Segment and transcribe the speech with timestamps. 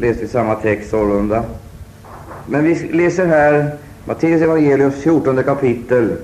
[0.00, 1.44] läste vi samma text sålunda.
[2.46, 3.70] Men vi läser här
[4.04, 6.16] Matteus evangeliums 14 kapitel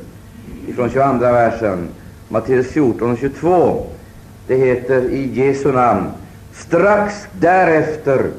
[0.77, 1.89] från 22 versen.
[2.29, 3.87] Matteus 14 och 22.
[4.47, 6.07] Det heter i Jesu namn.
[6.53, 8.31] Strax därefter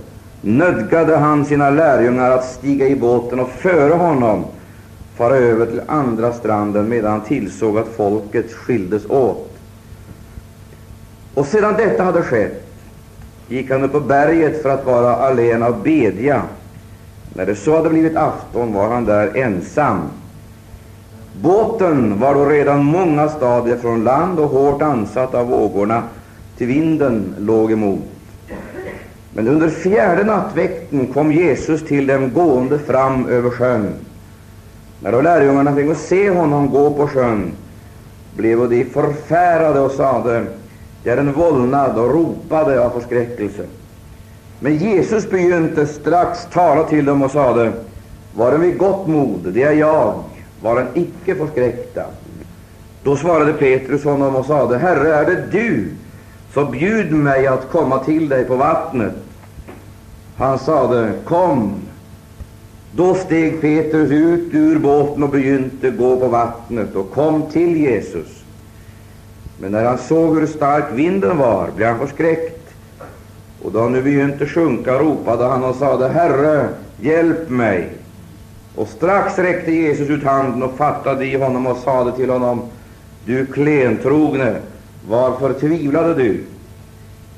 [0.41, 4.45] nödgade han sina lärjungar att stiga i båten och före honom
[5.15, 9.51] fara över till andra stranden medan han tillsåg att folket skildes åt.
[11.33, 12.64] Och sedan detta hade skett
[13.47, 16.41] gick han upp på berget för att vara alena och bedja.
[17.33, 20.01] När det så hade blivit afton var han där ensam.
[21.41, 26.03] Båten var då redan många stadier från land och hårt ansatt av vågorna,
[26.57, 27.99] till vinden låg emot.
[29.33, 33.93] Men under fjärde nattväkten kom Jesus till dem gående fram över sjön.
[34.99, 37.51] När då lärjungarna fick se honom gå på sjön
[38.35, 40.45] blev de förfärade och sade,
[41.05, 43.65] det är en vålnad, och ropade av förskräckelse.
[44.59, 47.71] Men Jesus begynte strax tala till dem och sade,
[48.35, 50.23] varen vid gott mod, det är jag,
[50.61, 52.03] varen icke förskräckta.
[53.03, 55.87] Då svarade Petrus honom och sade, Herre, är det du,
[56.53, 59.13] så bjud mig att komma till dig på vattnet.
[60.37, 61.73] Han sade, kom.
[62.91, 68.34] Då steg Petrus ut ur båten och begynte gå på vattnet och kom till Jesus.
[69.59, 72.75] Men när han såg hur stark vinden var, blev han förskräckt.
[73.61, 77.89] Och då han nu begynte sjunka ropade han och sade, Herre, hjälp mig.
[78.75, 82.61] Och strax räckte Jesus ut handen och fattade i honom och sade till honom,
[83.25, 84.55] Du klentrogne,
[85.09, 86.43] varför tvivlade du?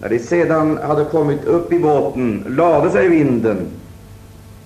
[0.02, 3.68] När de sedan hade kommit upp i båten lade sig vinden,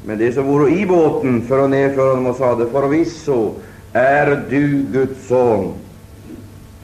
[0.06, 3.54] men de som vore i båten föll ner för honom och sade, Förvisso
[3.94, 5.74] är du Guds son.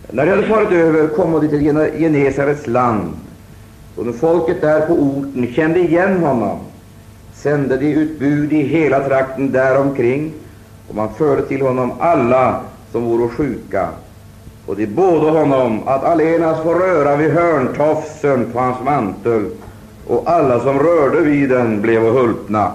[0.09, 3.13] När de hade farit över kom de till Genesarets land.
[3.95, 6.59] Och när folket där på orten kände igen honom
[7.33, 10.33] sände de ut bud i hela trakten däromkring,
[10.89, 13.89] och man förde till honom alla som vore sjuka.
[14.65, 19.45] Och de båda honom att allenast få röra vid hörntofsen på hans mantel,
[20.07, 22.71] och alla som rörde vid den blev hulpna.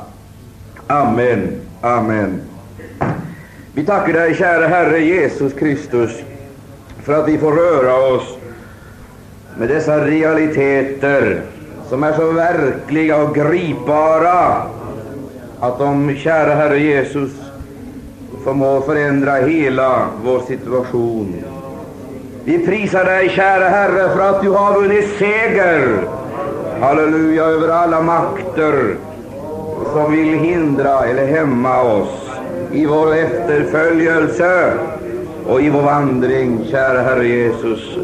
[0.87, 1.61] Amen.
[1.81, 2.41] Amen.
[3.75, 6.11] Vi tackar dig, käre Herre Jesus Kristus,
[7.05, 8.37] för att vi får röra oss
[9.59, 11.43] med dessa realiteter
[11.89, 14.63] som är så verkliga och gripbara
[15.61, 17.31] att de, kära Herre Jesus,
[18.45, 21.45] förmår förändra hela vår situation.
[22.45, 25.99] Vi prisar dig, kära Herre, för att du har vunnit seger,
[26.81, 28.97] halleluja, över alla makter
[29.93, 32.31] som vill hindra eller hämma oss
[32.73, 34.73] i vår efterföljelse
[35.47, 37.99] och i vår vandring, kära Herre Jesus.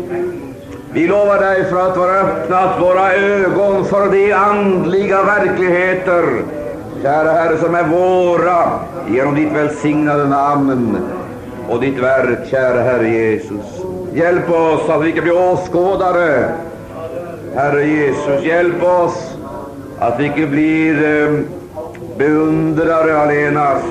[0.92, 6.24] Vi lovar dig för att vara öppnat våra ögon för de andliga verkligheter,
[7.02, 10.98] kära Herre, som är våra genom ditt välsignade namn
[11.68, 13.84] och ditt verk, kära Herre Jesus.
[14.14, 16.48] Hjälp oss att vi icke blir åskådare,
[17.54, 18.44] Herre Jesus.
[18.44, 19.36] Hjälp oss
[19.98, 21.40] att vi icke blir eh,
[22.18, 23.86] beundrare allenast,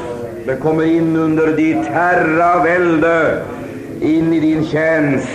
[0.48, 3.44] men kommer in under ditt herravälde,
[4.02, 5.28] in i din tjänst.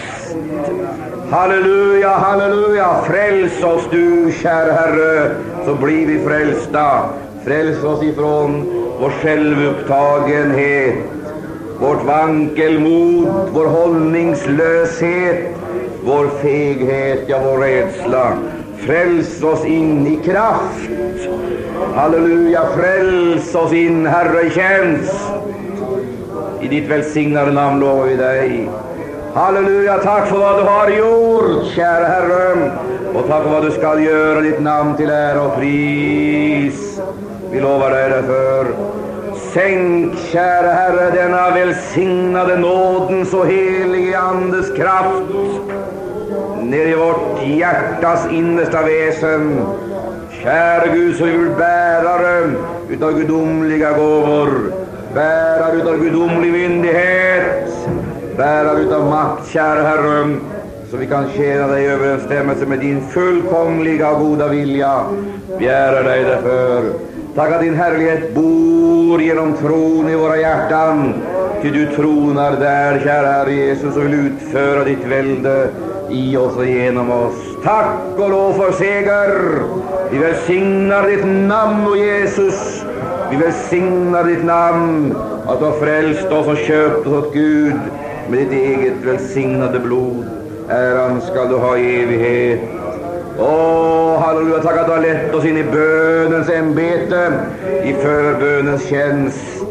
[1.30, 3.02] Halleluja, halleluja!
[3.06, 5.30] Fräls oss du, kära Herre,
[5.66, 7.04] så blir vi frälsta.
[7.44, 8.66] Fräls oss ifrån
[9.00, 10.94] vår självupptagenhet,
[11.80, 15.50] vårt vankelmod, vår hållningslöshet,
[16.04, 18.38] vår feghet, ja, vår rädsla.
[18.78, 20.90] Fräls oss in i kraft.
[21.94, 25.32] Halleluja, fräls oss in, Herre, i tjänst.
[26.60, 28.68] I ditt välsignade namn lovar vi dig.
[29.34, 32.70] Halleluja, tack för vad du har gjort, kära Herre,
[33.14, 37.00] och tack för vad du skall göra, ditt namn till ära och pris.
[37.50, 38.66] Vi lovar dig därför.
[39.54, 45.22] Sänk, kära Herre, denna välsignade nådens och helige Andes kraft
[46.62, 49.66] ner i vårt hjärtas innersta väsen.
[50.42, 52.50] Kära Gud, som vi bärare
[52.90, 54.72] utav gudomliga gåvor,
[55.14, 57.88] bärare utav gudomlig myndighet,
[58.36, 60.36] bärare utav makt, kära Herre,
[60.90, 65.00] så vi kan tjäna dig i överensstämmelse med din fullkomliga och goda vilja.
[65.58, 66.92] Vi ärar dig därför.
[67.34, 71.14] Tack att din härlighet bor genom tron i våra hjärtan,
[71.62, 75.68] ty du tronar där, kära Herre Jesus, och vill utföra ditt välde
[76.10, 77.51] i oss och genom oss.
[77.64, 79.62] Tack och lov för seger.
[80.10, 82.84] Vi välsignar ditt namn, o Jesus.
[83.30, 85.16] Vi välsignar ditt namn,
[85.46, 87.74] att du har frälst oss och köpt oss åt Gud
[88.30, 90.24] med ditt eget välsignade blod.
[90.68, 92.60] Äran skall du ha i evighet.
[93.38, 97.32] Åh, halleluja, tack att du har lett oss in i bönens ämbete
[97.84, 99.64] i förbönens tjänst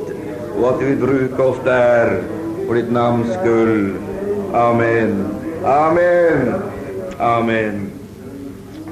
[0.61, 2.21] och att du vill bruka oss där
[2.67, 3.93] för ditt namns skull.
[4.53, 5.25] Amen.
[5.65, 6.53] Amen.
[7.21, 7.91] Amen.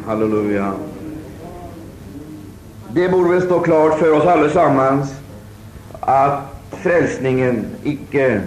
[0.06, 0.74] Halleluja.
[2.94, 5.14] Det borde väl stå klart för oss allesammans
[6.00, 6.40] att
[6.72, 8.42] frälsningen icke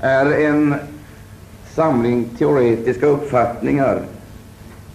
[0.00, 0.74] är en
[1.74, 4.02] samling teoretiska uppfattningar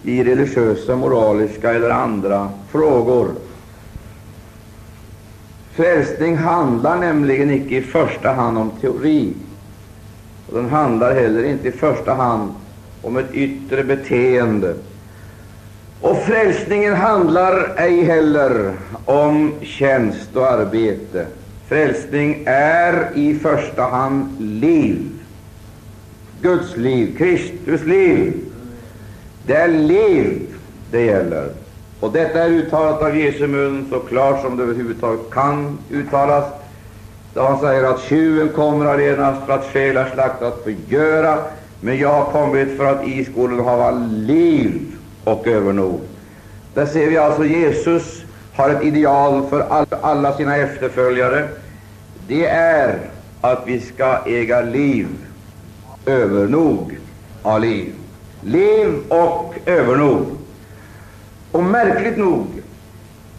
[0.02, 3.28] i religiösa, moraliska eller andra frågor.
[5.72, 9.32] Frälsning handlar nämligen icke i första hand om teori.
[10.48, 12.52] Och den handlar heller inte i första hand
[13.02, 14.74] om ett yttre beteende.
[16.00, 18.72] Och frälsningen handlar ej heller
[19.04, 21.26] om tjänst och arbete.
[21.68, 25.10] Frälsning är i första hand liv.
[26.40, 28.32] Guds liv, Kristus liv.
[29.46, 30.46] Det är liv
[30.90, 31.48] det gäller.
[32.00, 36.44] Och detta är uttalat av Jesu mun så klart som det överhuvudtaget kan uttalas.
[37.34, 41.38] Då han säger att tjuven kommer allenast för att stjäla, slakta, förgöra,
[41.84, 46.00] men jag har kommit för att i skolan ha liv och övernog.
[46.74, 48.22] Där ser vi alltså Jesus
[48.54, 51.48] har ett ideal för alla sina efterföljare.
[52.28, 52.98] Det är
[53.40, 55.08] att vi ska äga liv,
[56.06, 56.98] övernog
[57.42, 57.92] av liv.
[58.40, 60.26] Liv och övernog.
[61.52, 62.46] Och märkligt nog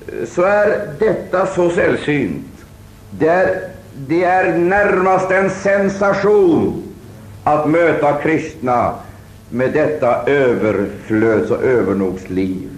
[0.07, 2.65] eh, så är detta så sällsynt.
[3.09, 3.69] Det är,
[4.07, 6.92] det är närmast en sensation
[7.43, 8.93] att möta kristna
[9.49, 12.69] med detta överflöds och övernogsliv.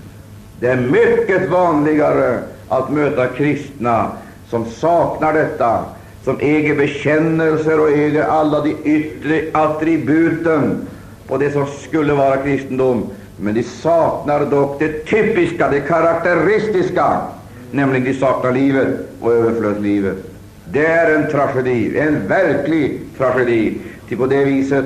[0.60, 2.40] Det är mycket vanligare
[2.70, 4.12] att möta kristna
[4.50, 5.86] som saknar detta,
[6.24, 10.88] som äger bekännelser och äger alla de yttre attributen
[11.28, 17.18] på det som skulle vara kristendom, men de saknar dock det typiska, det karaktäristiska,
[17.72, 18.88] nämligen de saknar livet
[19.22, 20.18] och överflödslivet.
[20.72, 23.78] Det är en tragedi, en verklig tragedi,
[24.08, 24.86] till på det viset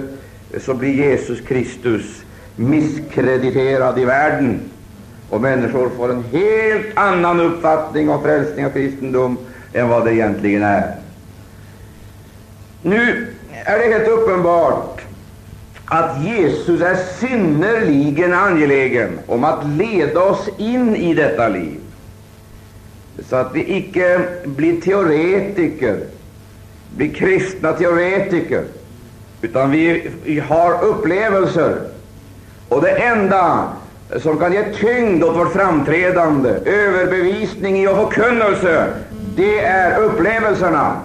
[0.54, 2.22] eh, så blir Jesus Kristus
[2.56, 4.60] misskrediterad i världen,
[5.30, 9.38] och människor får en helt annan uppfattning om frälsning och kristendom
[9.74, 10.96] än vad det egentligen är.
[12.82, 15.02] Nu är det helt uppenbart
[15.86, 21.80] att Jesus är synnerligen angelägen om att leda oss in i detta liv,
[23.30, 26.00] så att vi icke blir teoretiker,
[26.96, 28.64] blir kristna teoretiker,
[29.42, 31.76] utan vi, vi har upplevelser.
[32.70, 33.68] Och det enda
[34.18, 38.94] som kan ge tyngd åt vårt framträdande, överbevisning i och förkunnelse,
[39.36, 40.96] det är upplevelserna.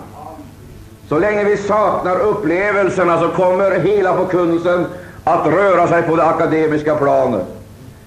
[1.08, 4.86] Så länge vi saknar upplevelserna så kommer hela förkunnelsen
[5.24, 7.46] att röra sig på det akademiska planet.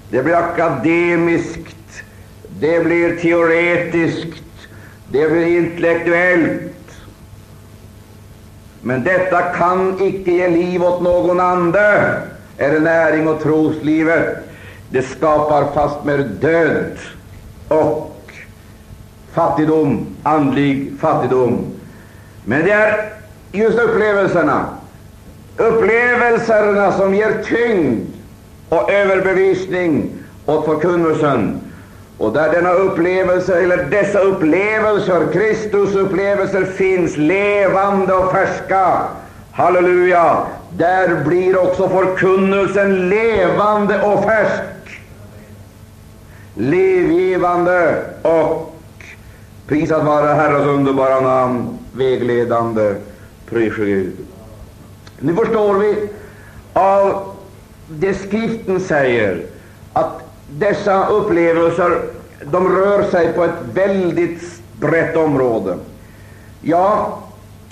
[0.10, 2.04] Det blir akademiskt,
[2.60, 4.44] det blir teoretiskt,
[5.12, 6.77] det blir intellektuellt.
[8.82, 12.18] Men detta kan icke ge liv åt någon ande,
[12.58, 14.38] eller näring åt troslivet.
[14.90, 16.98] Det skapar fastmer död
[17.68, 18.32] och
[19.32, 21.66] fattigdom, andlig fattigdom.
[22.46, 23.10] Men det är
[23.52, 24.66] just upplevelserna,
[25.58, 28.08] upplevelserna som ger tyngd
[28.70, 30.10] och överbevisning
[30.46, 31.62] åt förkunnelsen.
[32.18, 39.02] Och där denna upplevelse, eller dessa upplevelser, Kristus upplevelser, finns levande och färska,
[39.52, 40.38] halleluja,
[40.78, 44.64] där blir också förkunnelsen levande och färsk,
[46.54, 48.74] livgivande och
[49.68, 52.96] prisat vara Herrens underbara namn vägledande.
[53.50, 54.14] Pryske Gud.
[55.20, 56.10] Nu förstår vi
[56.74, 57.36] av
[57.88, 59.46] det skriften säger
[59.94, 62.02] att dessa upplevelser
[62.44, 65.78] de rör sig på ett väldigt brett område.
[66.62, 67.20] Ja,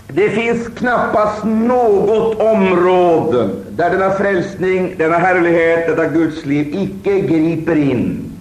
[0.07, 7.75] det finns knappast något område där denna frälsning, denna härlighet, detta Guds liv icke griper
[7.75, 8.31] in.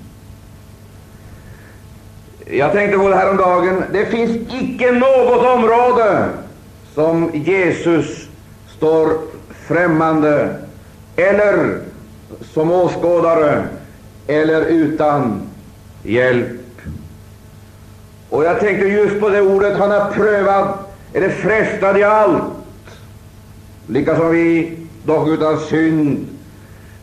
[2.46, 3.82] Jag tänkte på det häromdagen.
[3.92, 6.28] Det finns icke något område
[6.94, 8.28] som Jesus
[8.76, 9.12] står
[9.68, 10.56] främmande
[11.16, 11.78] eller
[12.52, 13.64] som åskådare
[14.26, 15.42] eller utan
[16.02, 16.60] hjälp.
[18.30, 22.42] Och jag tänkte just på det ordet, han har prövat, eller frestad i allt,
[23.86, 26.26] lika som vi, dock utan synd.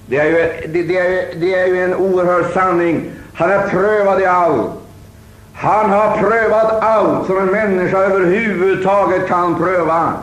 [0.05, 3.11] Det är ju, det, det är, det är ju en oerhörd sanning.
[3.33, 4.71] Han är prövad i allt.
[5.53, 10.13] Han har prövat allt som en människa överhuvudtaget kan pröva,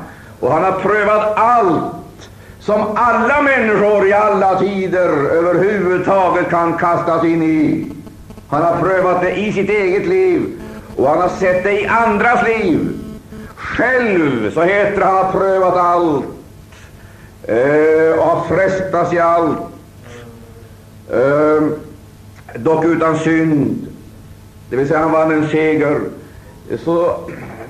[0.41, 1.98] och han har prövat allt
[2.61, 7.87] som alla människor i alla tider överhuvudtaget kan kastas in i.
[8.49, 10.61] Han har prövat det i sitt eget liv,
[10.97, 12.89] och han har sett det i andras liv.
[13.57, 16.25] Själv, så heter det, han har prövat allt
[17.43, 19.59] eh, och har frestats i allt,
[21.11, 21.67] eh,
[22.55, 23.87] dock utan synd.
[24.71, 26.01] Det vill säga, han vann en seger.
[26.85, 27.21] Så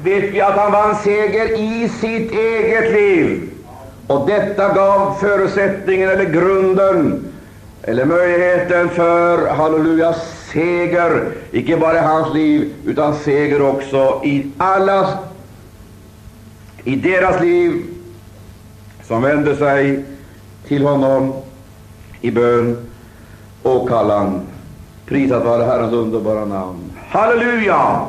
[0.02, 3.50] vet vi att han vann seger i sitt eget liv.
[4.08, 7.24] Och detta gav förutsättningen eller grunden
[7.82, 10.14] eller möjligheten för, halleluja,
[10.52, 15.08] seger, icke bara i hans liv, utan seger också i allas,
[16.84, 17.82] i deras liv
[19.02, 20.04] som vände sig
[20.68, 21.32] till honom
[22.20, 22.88] i bön
[23.62, 24.40] och kallan.
[25.06, 26.92] Prisat vare Herrens underbara namn.
[27.08, 28.00] Halleluja!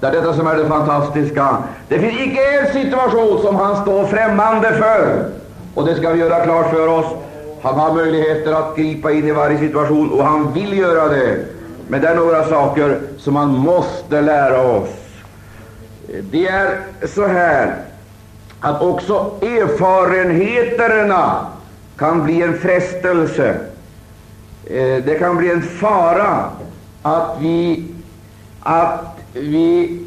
[0.00, 1.56] Det är detta som är det fantastiska.
[1.88, 5.33] Det finns icke en situation som han står främmande för.
[5.74, 7.06] Och det ska vi göra klart för oss.
[7.62, 11.38] Han har möjligheter att gripa in i varje situation, och han vill göra det.
[11.88, 14.88] Men det är några saker som man måste lära oss.
[16.30, 17.76] Det är så här
[18.60, 21.46] att också erfarenheterna
[21.96, 23.56] kan bli en frestelse.
[24.66, 26.50] Eh, det kan bli en fara
[27.02, 27.84] att vi,
[28.60, 30.00] att vi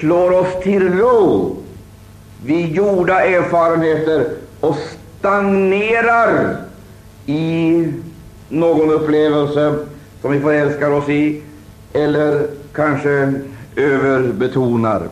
[0.00, 1.56] slår oss till ro
[2.44, 4.76] vid gjorda erfarenheter och
[5.18, 6.56] stagnerar
[7.26, 7.84] i
[8.48, 9.74] någon upplevelse
[10.20, 11.42] som vi förälskar oss i,
[11.92, 13.32] eller kanske
[13.76, 15.08] överbetonar.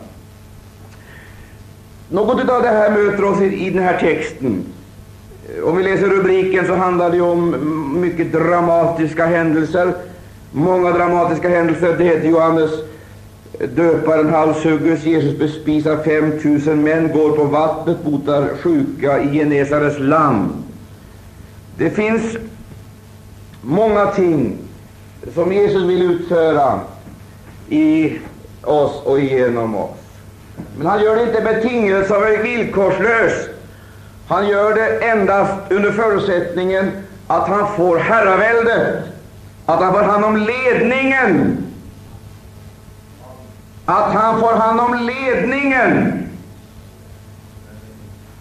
[2.09, 4.63] Något av det här möter oss i, i den här texten.
[5.63, 7.55] Om vi läser rubriken så handlar det om
[8.01, 9.93] mycket dramatiska händelser.
[10.51, 11.95] Många dramatiska händelser.
[11.97, 12.71] Det heter Johannes
[13.67, 20.63] döparen halshugges, Jesus bespisar 5000 män, går på vattnet, botar sjuka i Genesares land.
[21.77, 22.37] Det finns
[23.61, 24.57] många ting
[25.33, 26.79] som Jesus vill utföra
[27.69, 28.19] i
[28.63, 29.97] oss och genom oss.
[30.77, 33.49] Men han gör det inte betingelser och villkorslöst.
[34.27, 36.91] Han gör det endast under förutsättningen
[37.27, 39.03] att han får herraväldet,
[39.65, 41.57] att han får hand om ledningen,
[43.91, 46.23] att han får hand om ledningen.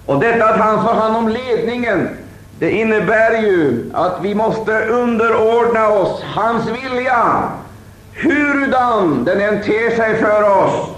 [0.07, 2.09] Och detta att han får hand om ledningen,
[2.59, 7.43] det innebär ju att vi måste underordna oss hans vilja,
[8.13, 10.89] hurudan den än ter sig för oss.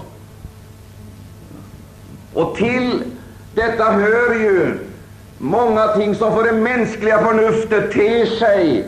[2.33, 3.03] Och till
[3.55, 4.77] detta hör ju
[5.37, 8.85] många ting som för det mänskliga förnuftet ter sig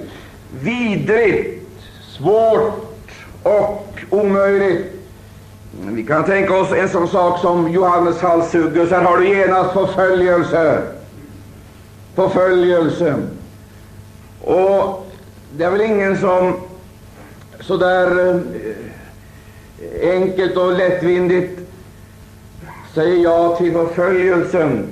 [0.59, 1.63] vidrigt,
[2.17, 2.91] svårt
[3.43, 4.94] och omöjligt.
[5.81, 8.91] Vi kan tänka oss en sån sak som Johannes halshugges.
[8.91, 10.81] Här har du genast förföljelse.
[12.15, 13.15] Förföljelse.
[14.41, 15.07] Och
[15.57, 16.53] det är väl ingen som
[17.59, 21.59] så där eh, enkelt och lättvindigt
[22.93, 24.89] säger ja till förföljelsen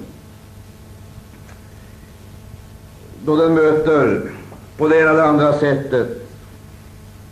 [3.26, 4.32] då den möter
[4.78, 6.08] på det ena eller andra sättet.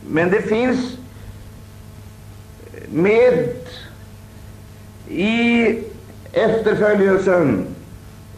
[0.07, 0.97] Men det finns
[2.91, 3.49] med
[5.09, 5.79] i
[6.31, 7.65] efterföljelsen,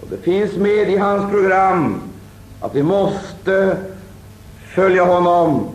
[0.02, 2.02] och det finns med i hans program,
[2.60, 3.78] att vi måste
[4.76, 5.68] följa honom,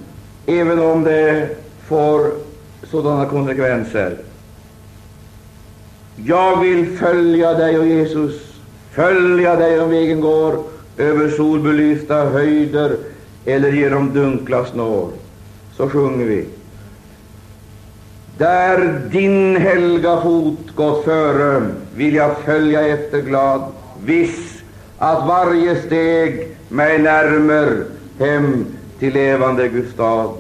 [0.46, 1.48] även om det
[1.86, 2.30] får
[2.90, 4.16] sådana konsekvenser.
[6.16, 8.32] Jag vill följa dig, o Jesus,
[8.90, 10.62] följa dig om vägen går
[10.96, 12.96] över solbelysta höjder
[13.44, 15.08] eller genom dunkla snår.
[15.76, 16.46] Så sjunger vi.
[18.38, 21.62] Där din helga fot gått före
[21.94, 23.62] vill jag följa efter glad,
[24.04, 24.62] viss
[24.98, 27.84] att varje steg mig närmer
[28.18, 28.66] hem
[28.98, 30.30] till levande Guds stad.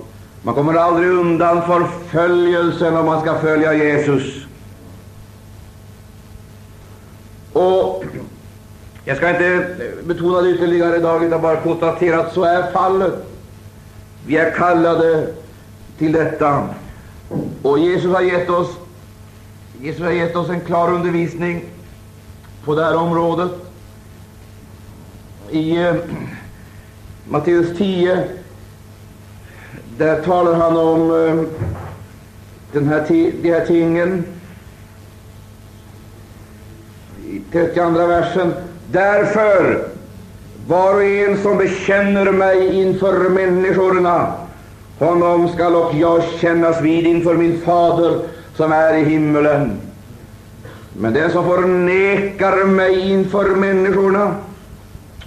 [0.42, 4.46] Man kommer aldrig undan förföljelsen om man ska följa Jesus.
[7.52, 8.04] Och
[9.04, 13.14] jag ska inte betona det ytterligare idag, utan bara konstatera att så är fallet.
[14.26, 15.26] Vi är kallade
[15.98, 16.68] till detta.
[17.62, 18.76] Och Jesus har gett oss,
[19.80, 21.64] Jesus har gett oss en klar undervisning
[22.64, 23.50] på det här området.
[25.50, 25.94] I eh,
[27.28, 28.24] Matteus 10,
[29.96, 31.44] där talar han om eh,
[32.72, 33.06] den här,
[33.42, 34.24] de här tingen.
[37.26, 38.54] I 32 versen.
[38.90, 39.88] Därför,
[40.66, 44.32] var och en som bekänner mig inför människorna,
[44.98, 48.20] honom skall och jag kännas vid inför min fader
[48.56, 49.80] som är i himmelen.
[50.92, 54.34] Men den som förnekar mig inför människorna,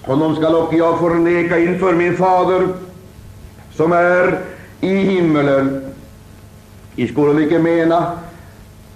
[0.01, 2.67] honom skall och jag förneka inför min fader
[3.73, 4.39] som är
[4.81, 5.93] i himmelen.
[6.95, 8.11] I skulle icke mena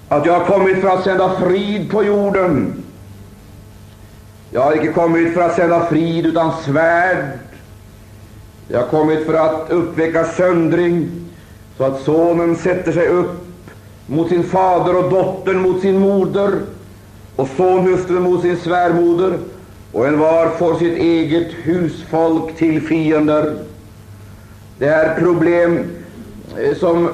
[0.10, 2.84] att jag har kommit för att sända frid på jorden.
[4.51, 7.25] Jag har icke kommit för att sända frid utan svärd.
[8.68, 11.10] Jag har kommit för att uppväcka söndring,
[11.78, 13.46] så att sonen sätter sig upp
[14.08, 16.52] mot sin fader och dottern mot sin moder
[17.36, 19.38] och sonhustrun mot sin svärmoder
[19.92, 23.56] och en var får sitt eget husfolk till fiender.
[24.78, 25.84] Det är problem
[26.58, 27.10] eh, som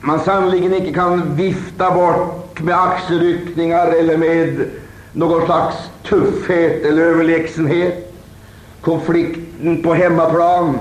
[0.00, 4.64] man sannerligen inte kan vifta bort med axelryckningar eller med
[5.12, 5.76] någon slags
[6.08, 8.03] tuffhet eller överlägsenhet.
[8.84, 10.78] Konflikten på hemmaplan,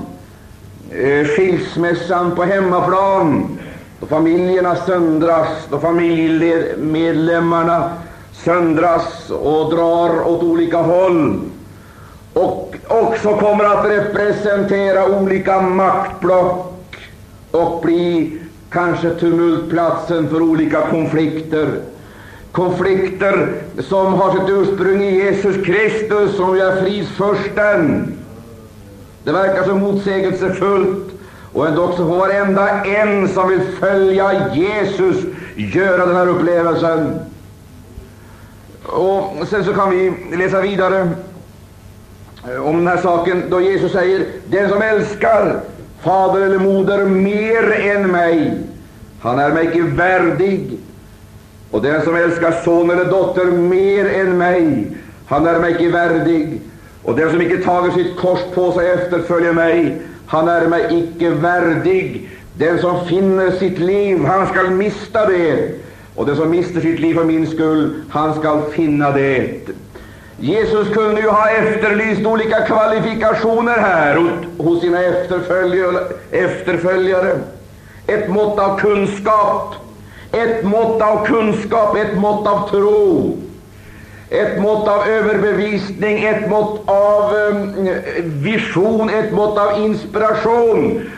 [0.91, 3.57] eh, skilsmässan på hemmaplan,
[3.99, 7.91] då familjerna söndras, då familjemedlemmarna
[8.31, 11.39] söndras och drar åt olika håll
[12.33, 16.73] och också kommer att representera olika maktblock
[17.51, 21.67] och bli kanske tumultplatsen för olika konflikter.
[22.53, 28.13] Konflikter som har sitt ursprung i Jesus Kristus, som ju är fridsfursten.
[29.23, 31.13] Det verkar så motsägelsefullt,
[31.53, 35.17] och ändå också får varenda en som vill följa Jesus
[35.55, 37.19] göra den här upplevelsen.
[38.85, 41.09] Och sen så kan vi läsa vidare
[42.65, 45.59] om den här saken då Jesus säger Den som älskar
[46.01, 48.57] fader eller moder mer än mig,
[49.21, 50.77] han är mig icke värdig.
[51.73, 54.87] Och den som älskar son eller dotter mer än mig,
[55.27, 56.61] han är mig icke värdig.
[57.03, 61.29] Och den som icke tager sitt kors på sig efterföljer mig, han är mig icke
[61.29, 62.29] värdig.
[62.57, 65.71] Den som finner sitt liv, han skall mista det.
[66.15, 69.59] Och den som mister sitt liv för min skull, han skall finna det.
[70.37, 75.03] Jesus kunde ju ha efterlyst olika kvalifikationer här hos sina
[76.31, 77.39] efterföljare.
[78.07, 79.75] Ett mått av kunskap,
[80.33, 83.37] ett mått av kunskap, ett mått av tro,
[84.29, 87.89] ett mått av överbevisning, ett mått av ehm,
[88.43, 91.09] vision, ett mått av inspiration.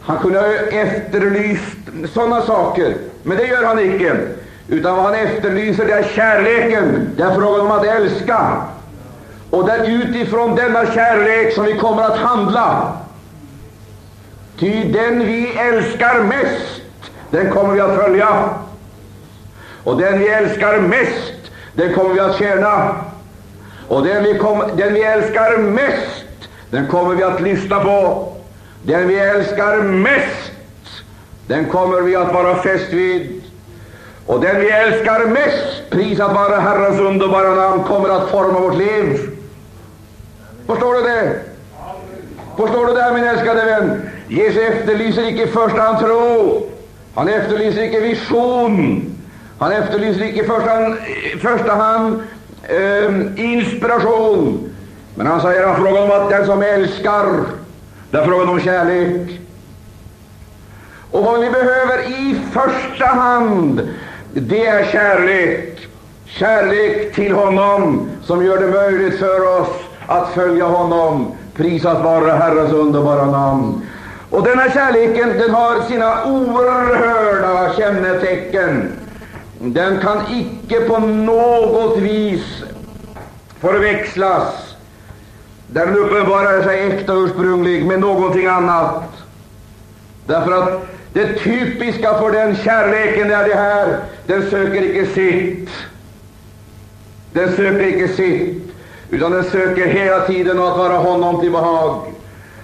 [0.00, 1.78] Han kunde ha efterlyst
[2.12, 4.16] sådana saker, men det gör han icke.
[4.68, 7.10] Utan vad han efterlyser, det är kärleken.
[7.16, 8.62] Det är frågan om att älska.
[9.50, 12.92] Och det är utifrån denna kärlek som vi kommer att handla.
[14.58, 16.73] Ty den vi älskar mest,
[17.30, 18.48] den kommer vi att följa.
[19.84, 21.34] Och den vi älskar mest,
[21.72, 22.94] den kommer vi att tjäna.
[23.88, 26.24] Och den vi, kom, den vi älskar mest,
[26.70, 28.28] den kommer vi att lyssna på.
[28.82, 30.52] Den vi älskar mest,
[31.46, 33.42] den kommer vi att vara fäst vid.
[34.26, 39.30] Och den vi älskar mest, prisat vare Herrens underbara namn, kommer att forma vårt liv.
[40.66, 41.40] Förstår du det?
[42.56, 44.10] Förstår du det, min älskade vän?
[44.28, 46.62] Jesus efterlyser icke i första hand tro.
[47.14, 49.04] Han efterlyser icke vision.
[49.58, 52.22] Han efterlyser icke i första hand, eh, första hand
[52.62, 54.70] eh, inspiration.
[55.14, 57.26] Men han säger han frågar om att den som älskar,
[58.10, 59.40] det är frågan om kärlek.
[61.10, 63.88] Och vad vi behöver i första hand,
[64.32, 65.88] det är kärlek.
[66.26, 69.68] Kärlek till honom som gör det möjligt för oss
[70.06, 71.32] att följa honom.
[71.54, 73.82] Prisat vare Herrens underbara namn.
[74.34, 78.92] Och denna kärleken den har sina oerhörda kännetecken.
[79.58, 82.62] Den kan icke på något vis
[83.60, 84.74] förväxlas,
[85.66, 89.02] den uppenbarar sig äkta ursprunglig, med någonting annat.
[90.26, 95.70] Därför att det typiska för den kärleken är det här, den söker icke sitt.
[97.32, 98.74] Den söker icke sitt,
[99.10, 102.12] utan den söker hela tiden att vara honom till behag,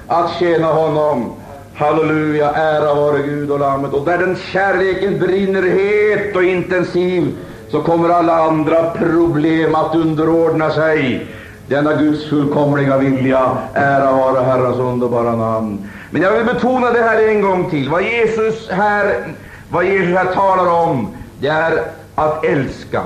[0.06, 1.39] att tjäna honom.
[1.80, 3.92] Halleluja, ära vare Gud och Lammet.
[3.92, 7.36] Och där den kärleken brinner het och intensiv,
[7.70, 11.26] så kommer alla andra problem att underordna sig
[11.68, 13.56] denna Guds fullkomliga vilja.
[13.74, 15.90] Ära vare Herrens underbara namn.
[16.10, 17.88] Men jag vill betona det här en gång till.
[17.88, 19.26] Vad Jesus här,
[19.70, 21.08] vad Jesus här talar om,
[21.40, 23.02] det är att älska.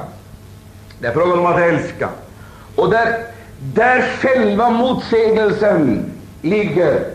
[0.98, 2.08] Det är frågan om att älska.
[2.76, 3.08] Och där,
[3.58, 6.10] där själva motsägelsen
[6.42, 7.13] ligger,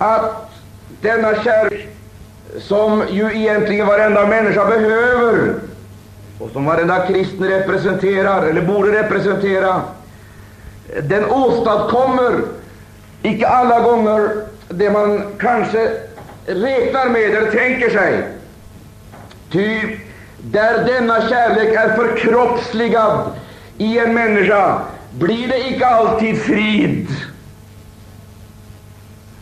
[0.00, 0.50] att
[1.00, 1.88] denna kärlek,
[2.60, 5.54] som ju egentligen varenda människa behöver,
[6.38, 9.82] och som varenda kristen representerar, eller borde representera,
[11.02, 12.40] den åstadkommer
[13.22, 14.30] icke alla gånger
[14.68, 15.90] det man kanske
[16.46, 18.22] räknar med eller tänker sig.
[19.52, 19.96] Ty
[20.38, 23.32] där denna kärlek är förkroppsligad
[23.78, 27.08] i en människa blir det icke alltid frid,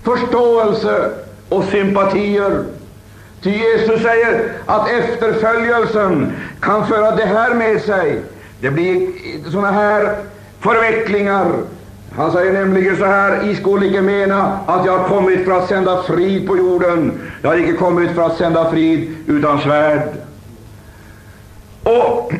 [0.08, 1.10] förståelse
[1.48, 2.64] och sympatier.
[3.42, 8.22] Ty Jesus säger att efterföljelsen kan föra det här med sig.
[8.60, 9.08] Det blir
[9.50, 10.16] sådana här
[10.60, 11.52] förvecklingar.
[12.16, 15.68] Han säger nämligen så här, I skulle icke mena att jag har kommit för att
[15.68, 17.20] sända frid på jorden.
[17.42, 20.08] Jag har icke kommit för att sända frid utan svärd.
[21.82, 22.32] Och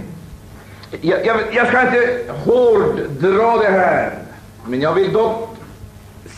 [1.00, 4.10] jag, jag, jag ska inte hårddra det här,
[4.66, 5.56] men jag vill dock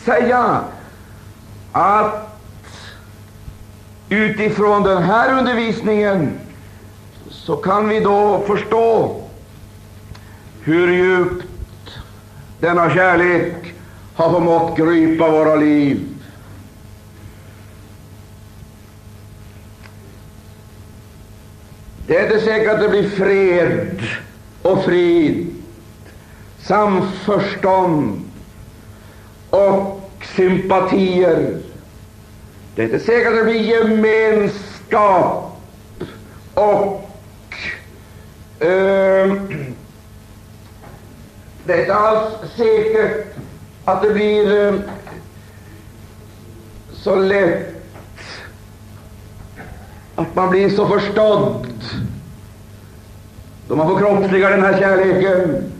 [0.05, 0.61] säga
[1.71, 2.39] att
[4.09, 6.39] utifrån den här undervisningen
[7.29, 9.21] så kan vi då förstå
[10.61, 11.47] hur djupt
[12.59, 13.73] denna kärlek
[14.15, 16.07] har förmått gripa våra liv.
[22.07, 24.01] Det är inte säkert att det blir fred
[24.61, 25.55] och frid,
[26.59, 28.21] samförstånd
[29.49, 30.01] och
[30.35, 31.60] sympatier.
[32.75, 35.57] Det är inte säkert att det blir gemenskap
[36.53, 37.09] och
[38.59, 39.33] eh,
[41.65, 43.35] det är inte alls säkert
[43.85, 44.73] att det blir eh,
[46.93, 47.67] så lätt
[50.15, 51.67] att man blir så förstådd
[53.67, 55.71] då man får kroppsliga den här kärleken.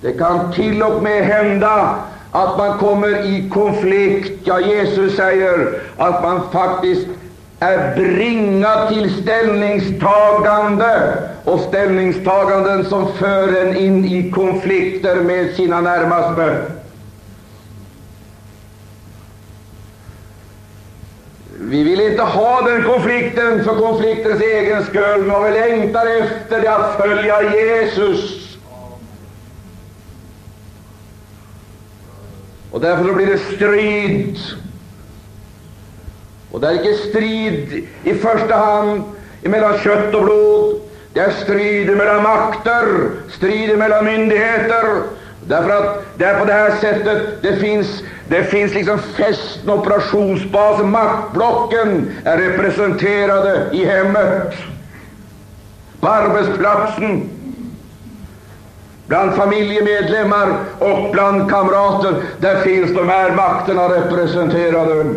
[0.00, 1.98] Det kan till och med hända
[2.34, 4.32] att man kommer i konflikt.
[4.44, 7.06] Ja, Jesus säger att man faktiskt
[7.60, 16.56] är bringad till ställningstagande, och ställningstaganden som för en in i konflikter med sina närmaste.
[21.60, 26.74] Vi vill inte ha den konflikten för konfliktens egen skull, men vi längtar efter det
[26.74, 28.43] att följa Jesus.
[32.74, 34.38] Och därför blir det strid.
[36.50, 39.02] Och det är icke strid i första hand
[39.42, 40.80] mellan kött och blod.
[41.12, 45.02] Det är strid mellan makter, strid mellan myndigheter.
[45.46, 50.82] Därför att det är på det här sättet det finns, det finns liksom fästen operationsbas.
[50.82, 54.54] Maktblocken är representerade i hemmet,
[56.00, 57.30] på arbetsplatsen,
[59.06, 62.14] bland familjemedlemmar och bland kamrater.
[62.38, 65.14] Där finns de här makterna representerade.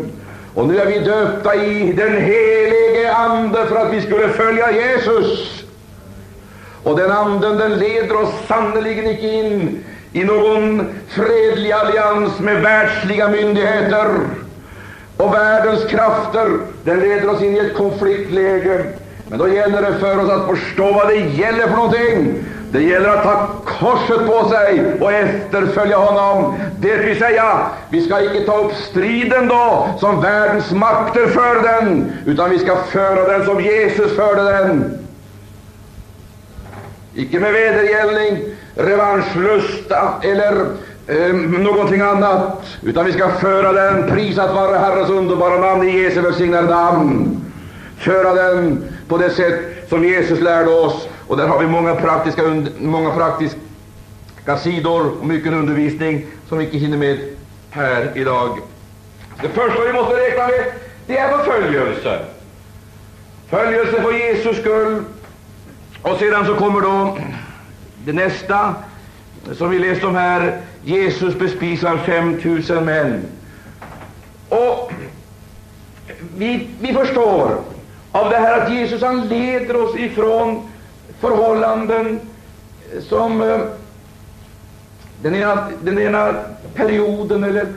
[0.54, 5.64] Och nu är vi döpta i den helige Ande för att vi skulle följa Jesus.
[6.84, 13.30] Och den anden den leder oss sannerligen icke in i någon fredlig allians med världsliga
[13.30, 14.08] myndigheter
[15.18, 16.60] och världens krafter.
[16.84, 18.86] Den leder oss in i ett konfliktläge.
[19.30, 22.44] Men då gäller det för oss att förstå vad det gäller för någonting.
[22.72, 26.56] Det gäller att ta korset på sig och efterfölja honom.
[26.80, 32.12] Det vill säga, vi ska icke ta upp striden då som världens makter för den,
[32.26, 34.98] utan vi ska föra den som Jesus förde den.
[37.14, 38.38] Icke med vedergällning,
[38.76, 40.66] revanschlusta eller
[41.08, 46.22] eh, någonting annat, utan vi ska föra den, prisat vare Herrens underbara namn i Jesu
[46.22, 47.42] välsignade namn.
[47.98, 52.42] Föra den på det sätt som Jesus lärde oss och där har vi många praktiska,
[52.80, 57.20] många praktiska sidor och mycket undervisning som vi inte hinner med
[57.70, 58.60] här idag.
[59.42, 60.66] Det första vi måste räkna med,
[61.08, 62.20] det är förföljelse.
[63.50, 65.04] Följelse för Jesus skull.
[66.02, 67.18] Och sedan så kommer då
[68.06, 68.76] det nästa,
[69.54, 73.26] som vi läste om här, Jesus bespisar 5000 män.
[74.50, 74.92] Och
[76.38, 77.62] vi, vi förstår
[78.12, 80.70] av det här att Jesus han leder oss ifrån
[81.20, 82.20] förhållanden
[83.02, 83.60] som eh,
[85.22, 86.34] den ena, den ena
[86.76, 87.68] perioden eller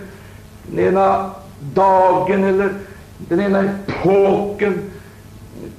[0.67, 1.31] den ena
[1.75, 2.75] dagen eller
[3.19, 4.91] den ena epoken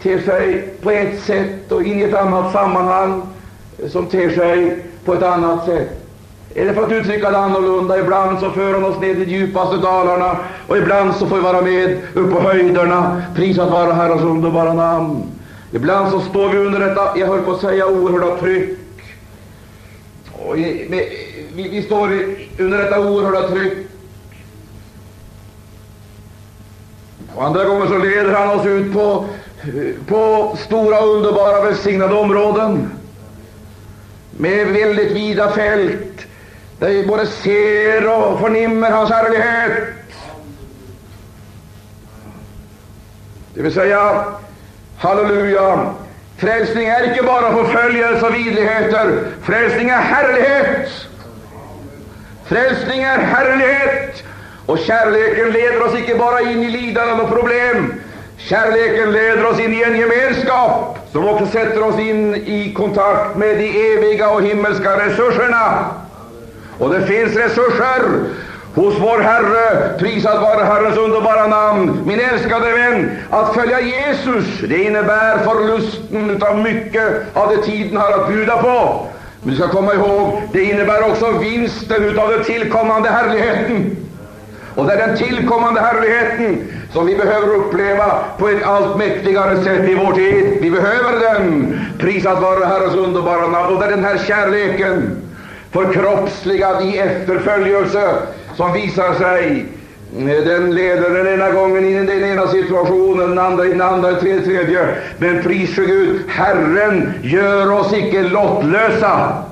[0.01, 3.21] ter sig på ett sätt och in i ett annat sammanhang
[3.89, 5.97] som ter sig på ett annat sätt.
[6.55, 9.77] Eller för att uttrycka det annorlunda, ibland så för han oss ner till de djupaste
[9.77, 14.73] dalarna och ibland så får vi vara med upp på höjderna, prisat vara Herrens underbara
[14.73, 15.23] namn.
[15.71, 18.79] Ibland så står vi under detta, jag höll på att säga, oerhörda tryck.
[20.31, 21.09] Och i, med,
[21.53, 23.87] vi, vi, står i, under detta oerhörda tryck.
[27.35, 29.25] Och andra gånger så leder han oss ut på,
[30.07, 32.91] på stora, underbara, välsignade områden
[34.31, 36.27] med väldigt vida fält
[36.79, 39.87] där vi både ser och förnimmer hans härlighet.
[43.53, 44.25] Det vill säga,
[45.01, 45.93] Halleluja!
[46.37, 49.23] Frälsning är icke bara förföljelse och vidrigheter.
[49.43, 50.89] Frälsning är härlighet.
[52.45, 54.23] Frälsning är härlighet.
[54.65, 57.93] Och kärleken leder oss icke bara in i lidanden och problem.
[58.37, 63.57] Kärleken leder oss in i en gemenskap som också sätter oss in i kontakt med
[63.57, 65.85] de eviga och himmelska resurserna.
[66.79, 68.01] Och det finns resurser
[68.75, 72.03] hos vår Herre, prisad vare Herrens underbara namn.
[72.05, 77.03] Min älskade vän, att följa Jesus, det innebär förlusten av mycket
[77.33, 79.07] av det tiden har att bjuda på.
[79.41, 83.97] Men du ska komma ihåg, det innebär också vinsten utav den tillkommande härligheten.
[84.75, 89.89] Och det är den tillkommande härligheten som vi behöver uppleva på ett allt mäktigare sätt
[89.89, 90.57] i vår tid.
[90.61, 93.73] Vi behöver den, prisad vare Herrens underbara namn.
[93.73, 95.21] Och det är den här kärleken,
[95.71, 98.13] förkroppsligad i efterföljelse,
[98.55, 99.65] som visar sig.
[100.17, 103.81] Eh, den leder den ena gången in i den ena situationen, den andra i den
[103.81, 104.95] andra, tredje, tredje.
[105.17, 109.43] Men pris för Gud, Herren gör oss icke lottlösa,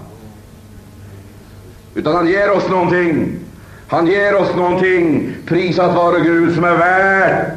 [1.95, 3.39] utan han ger oss någonting.
[3.87, 7.47] Han ger oss någonting, prisat vare Gud, som är värt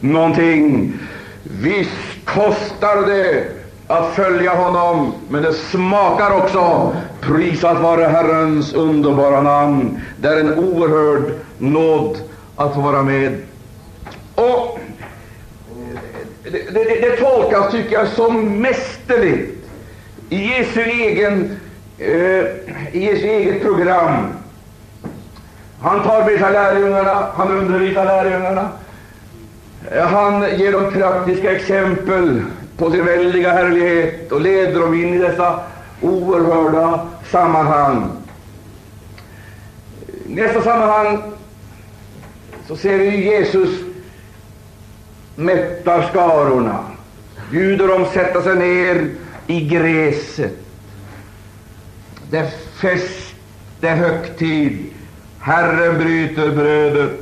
[0.00, 0.92] någonting.
[1.42, 3.44] Visst kostar det
[3.90, 6.92] att följa honom, men det smakar också.
[7.20, 10.00] Prisat vare Herrens underbara namn.
[10.16, 12.18] Det är en oerhörd nåd
[12.56, 13.42] att få vara med.
[14.34, 14.78] Och
[16.44, 19.66] eh, det, det, det tolkas, tycker jag, som mästerligt
[20.28, 21.60] i Jesu, egen,
[21.98, 22.10] eh,
[22.92, 24.26] i Jesu eget program.
[25.82, 28.68] Han tar med sig lärjungarna, han undervisar lärjungarna.
[29.90, 32.42] Eh, han ger dem praktiska exempel
[32.80, 35.60] på sin väldiga härlighet och leder dem in i dessa
[36.00, 38.10] oerhörda sammanhang.
[40.26, 41.22] I nästa sammanhang
[42.68, 43.70] så ser vi Jesus
[45.34, 46.84] mättar skarorna,
[47.50, 49.10] bjuder dem sätta sig ner
[49.46, 50.58] i gräset.
[52.30, 53.34] Det är fest,
[53.80, 54.86] det är högtid.
[55.40, 57.20] Herren bryter brödet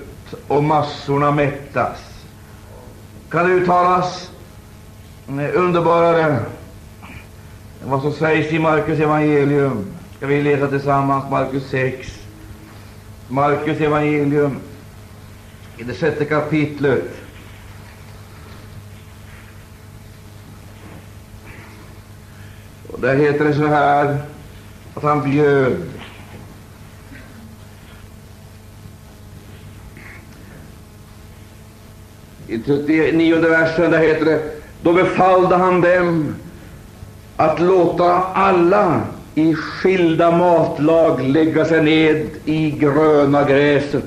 [0.48, 1.98] och massorna mättas.
[3.30, 4.30] Kan det uttalas
[5.28, 6.22] Mm, underbarare
[7.82, 9.86] än vad som sägs i Markus evangelium?
[10.16, 12.18] Ska vi läsa tillsammans Markus 6,
[13.28, 14.58] Markus evangelium
[15.78, 17.04] i det sjätte kapitlet.
[22.88, 24.18] Och där heter det så här
[24.94, 25.76] att han bjöd
[32.46, 36.34] I 39 versen där heter det då befallde han dem
[37.36, 39.00] att låta alla
[39.34, 44.04] i skilda matlag lägga sig ned i gröna gräset.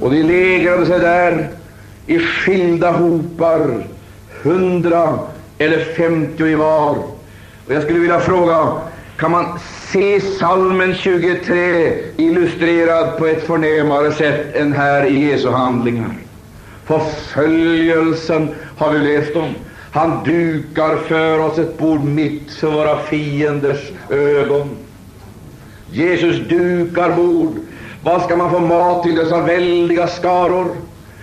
[0.00, 1.48] Och de lägrade sig där
[2.06, 3.86] i skilda hopar,
[4.42, 5.18] hundra
[5.58, 6.96] eller femtio i var.
[7.66, 8.72] Och jag skulle vilja fråga,
[9.16, 9.58] kan man
[9.92, 16.27] se salmen 23 illustrerad på ett förnämare sätt än här i Jesu handlingar?
[16.88, 19.54] Förföljelsen har vi läst om.
[19.92, 24.68] Han dukar för oss ett bord mitt för våra fienders ögon.
[25.90, 27.56] Jesus dukar bord.
[28.02, 30.66] Vad ska man få mat till dessa väldiga skaror?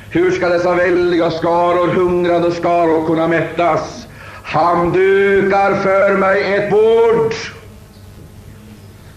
[0.09, 4.07] Hur ska dessa väldiga skaror, hungrande skaror, kunna mättas?
[4.43, 7.33] Han dukar för mig ett bord.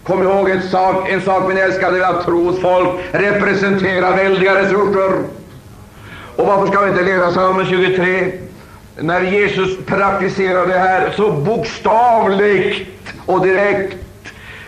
[0.03, 5.38] Kom ihåg en sak, en sak min älskade, att trosfolk representerar väldiga resurser.
[6.39, 8.31] Och varför ska vi inte läsa psalmen 23?
[8.99, 12.89] När Jesus praktiserar det här så bokstavligt
[13.25, 13.97] och direkt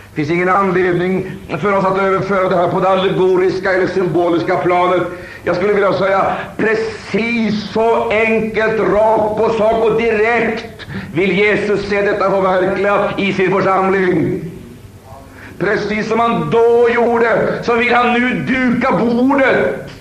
[0.10, 1.32] det finns ingen anledning
[1.62, 5.04] för oss att överföra det här på det allegoriska eller symboliska planet.
[5.44, 12.02] Jag skulle vilja säga precis så enkelt, rakt på sak och direkt vill Jesus se
[12.02, 14.42] detta förverkligat i sin församling.
[15.60, 19.92] Precis som han då gjorde, så vill han nu duka bordet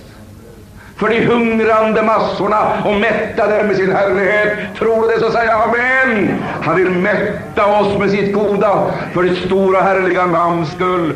[1.00, 4.58] för de hungrande massorna och mätta dem med sin härlighet.
[4.78, 6.34] Tror du det, så säg amen.
[6.62, 11.12] Han vill mätta oss med sitt goda för det stora härliga namns skull.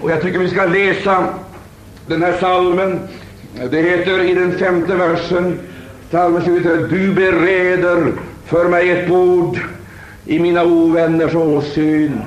[0.00, 1.24] Och jag tycker vi ska läsa
[2.06, 3.00] den här salmen.
[3.70, 5.58] Det heter i den femte versen,
[6.08, 8.12] psalmen 23, Du bereder
[8.46, 9.58] för mig ett bord
[10.26, 12.20] i mina ovänners åsyn.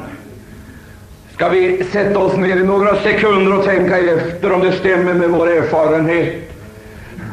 [1.33, 5.29] Ska vi sätta oss ner i några sekunder och tänka efter om det stämmer med
[5.29, 6.48] vår erfarenhet?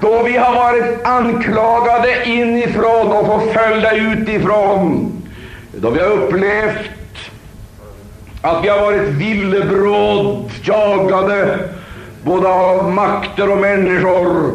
[0.01, 5.13] Då vi har varit anklagade inifrån och förföljda utifrån,
[5.73, 6.91] då vi har upplevt
[8.43, 11.59] att vi har varit villebråd, jagade
[12.23, 14.53] både av makter och människor,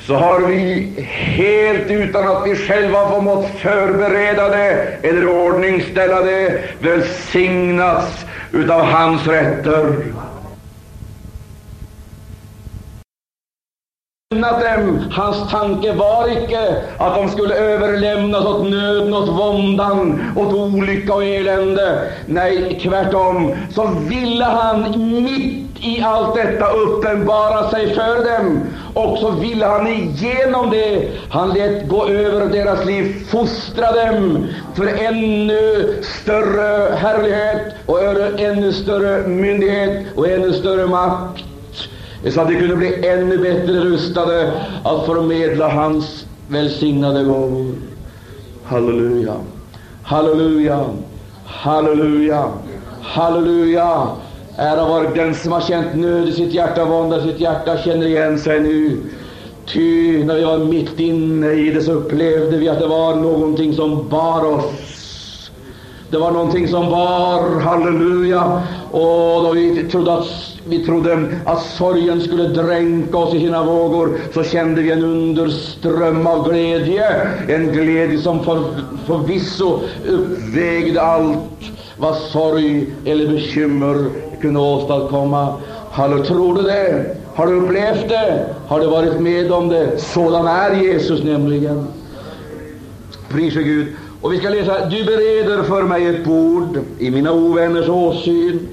[0.00, 8.24] så har vi helt utan att vi själva förmått förbereda det eller ordningställa det välsignats
[8.52, 9.96] utav hans rätter.
[14.74, 15.10] Dem.
[15.10, 21.24] Hans tanke var icke att de skulle överlämnas åt nöden, åt våndan, åt olycka och
[21.24, 22.12] elände.
[22.26, 24.90] Nej, tvärtom så ville han
[25.24, 28.60] mitt i allt detta uppenbara sig för dem.
[28.94, 34.86] Och så ville han igenom det, han lät gå över deras liv, fostra dem för
[34.86, 38.00] ännu större härlighet och
[38.40, 41.44] ännu större myndighet och ännu större makt
[42.30, 44.52] så att vi kunde bli ännu bättre rustade
[44.84, 47.74] att förmedla hans välsignade gåvor.
[48.64, 49.34] Halleluja,
[50.02, 50.84] halleluja,
[51.44, 52.48] halleluja,
[53.02, 54.08] halleluja.
[54.56, 58.06] Ära vare den som har känt nöd i sitt hjärta, vånda i sitt hjärta, känner
[58.06, 58.98] igen sig nu.
[59.66, 63.74] Ty när vi var mitt inne i det så upplevde vi att det var någonting
[63.74, 65.50] som bar oss.
[66.10, 68.62] Det var någonting som bar, halleluja.
[68.90, 74.18] Och då vi trodde att vi trodde att sorgen skulle dränka oss i sina vågor,
[74.34, 77.06] så kände vi en underström av glädje,
[77.48, 78.64] en glädje som för,
[79.06, 81.38] förvisso uppvägde allt
[81.96, 84.04] vad sorg eller bekymmer
[84.40, 85.54] kunde åstadkomma.
[85.90, 87.16] Hallå, tror du det?
[87.34, 88.46] Har du upplevt det?
[88.66, 89.98] Har du varit med om det?
[89.98, 91.86] Sådan är Jesus nämligen.
[93.28, 93.86] Prise Gud.
[94.20, 98.68] Och vi ska läsa, du bereder för mig ett bord i mina ovänners åsyn.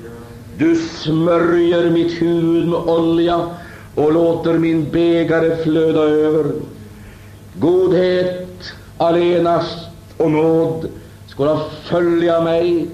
[0.62, 3.42] Du smörjer mitt huvud med olja
[3.96, 6.52] och låter min bägare flöda över.
[7.54, 9.78] Godhet allenast
[10.18, 10.88] och nåd
[11.28, 12.88] skola följa mig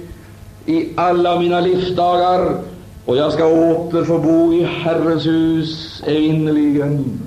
[0.66, 2.58] i alla mina livsdagar,
[3.06, 7.20] och jag ska åter få bo i Herrens hus evinnerligen.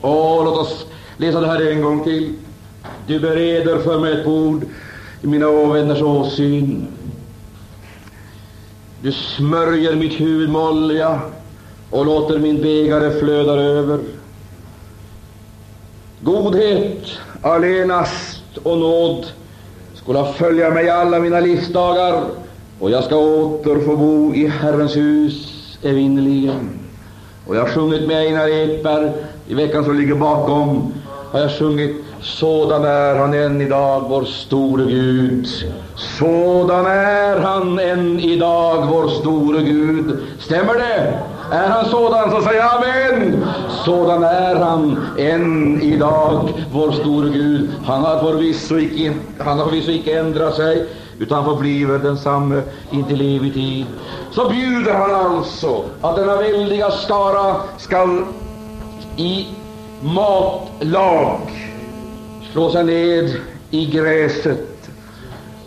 [0.00, 2.34] Åh, låt oss läsa det här en gång till.
[3.06, 4.64] Du bereder för mig ett bord
[5.22, 6.86] i mina ovänners åsyn.
[9.02, 11.20] Du smörjer mitt huvud med olja
[11.90, 14.00] och låter min bägare flöda över.
[16.20, 17.06] Godhet
[17.42, 19.26] allenast och nåd
[19.94, 22.24] skola följa mig alla mina livsdagar,
[22.78, 26.70] och jag ska åter få bo i Herrens hus evinnerligen.
[27.46, 29.12] Och jag har sjungit med Einar Ekberg
[29.48, 30.92] i veckan som ligger bakom,
[31.30, 35.46] har jag sjungit sådan är han än idag, vår store Gud.
[36.18, 40.18] Sådan är han än idag, vår store Gud.
[40.38, 41.18] Stämmer det?
[41.52, 43.44] Är han sådan, så säg amen.
[43.84, 47.70] Sådan är han än idag, vår store Gud.
[47.86, 50.86] Han har förvisso icke, han har förvisso icke ändrat sig,
[51.18, 53.86] utan förbliver densamme intill evig tid.
[54.30, 58.24] Så bjuder han alltså att denna väldiga skara skall
[59.16, 59.46] i
[60.02, 61.61] matlag
[62.52, 63.34] slå sig ned
[63.70, 64.90] i gräset.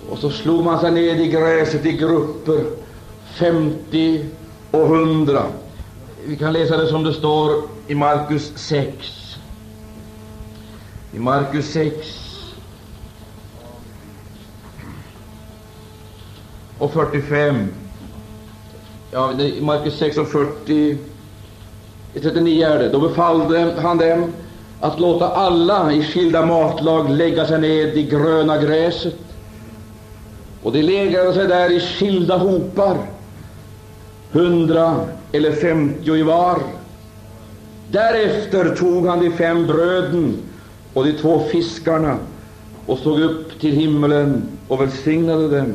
[0.09, 2.65] Och så slog man sig ned i gräset i grupper,
[3.33, 4.25] 50
[4.71, 5.43] och 100.
[6.25, 9.37] Vi kan läsa det som det står i Markus 6.
[11.13, 11.95] I Markus 6
[16.79, 17.67] och 45.
[19.11, 20.97] Ja, i Markus 6 och 40,
[22.13, 22.89] 39 är det.
[22.89, 24.31] Då befallde han dem
[24.79, 29.19] att låta alla i skilda matlag lägga sig ned i gröna gräset.
[30.63, 32.97] Och de lägrade sig där i skilda hopar,
[34.31, 34.95] hundra
[35.31, 36.57] eller femtio i var.
[37.91, 40.37] Därefter tog han de fem bröden
[40.93, 42.17] och de två fiskarna
[42.85, 45.73] och såg upp till himmelen och välsignade dem.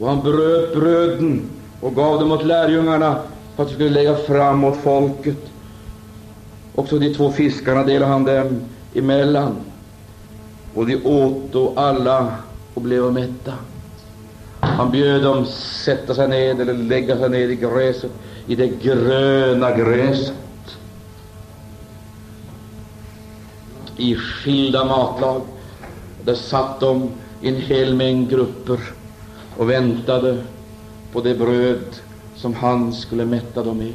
[0.00, 1.42] Och han bröt bröden
[1.80, 3.16] och gav dem åt lärjungarna
[3.56, 5.53] för att de skulle lägga fram åt folket.
[6.74, 8.60] Och så de två fiskarna delade han dem
[8.94, 9.56] emellan,
[10.74, 12.36] och de åt då alla
[12.74, 13.52] och blev mätta.
[14.60, 15.46] Han bjöd dem
[15.84, 18.10] sätta sig ned eller lägga sig ned i gräset,
[18.46, 20.34] i det gröna gräset.
[23.96, 25.42] I skilda matlag.
[26.24, 27.10] Där satt de
[27.40, 28.80] i en hel mängd grupper
[29.56, 30.44] och väntade
[31.12, 31.96] på det bröd
[32.36, 33.92] som han skulle mätta dem med.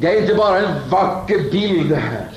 [0.00, 2.28] Det är inte bara en vacker bild det här,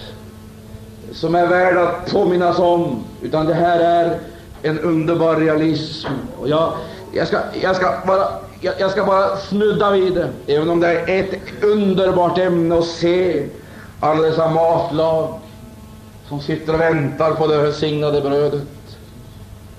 [1.12, 4.20] som är värd att påminnas om, utan det här är
[4.62, 6.08] en underbar realism.
[6.40, 6.74] Och jag,
[7.14, 8.28] jag, ska, jag, ska bara,
[8.62, 12.86] jag, jag ska bara snudda vid det, även om det är ett underbart ämne att
[12.86, 13.48] se
[14.00, 15.40] alla dessa matlag
[16.30, 18.68] som sitter och väntar på det välsignade brödet,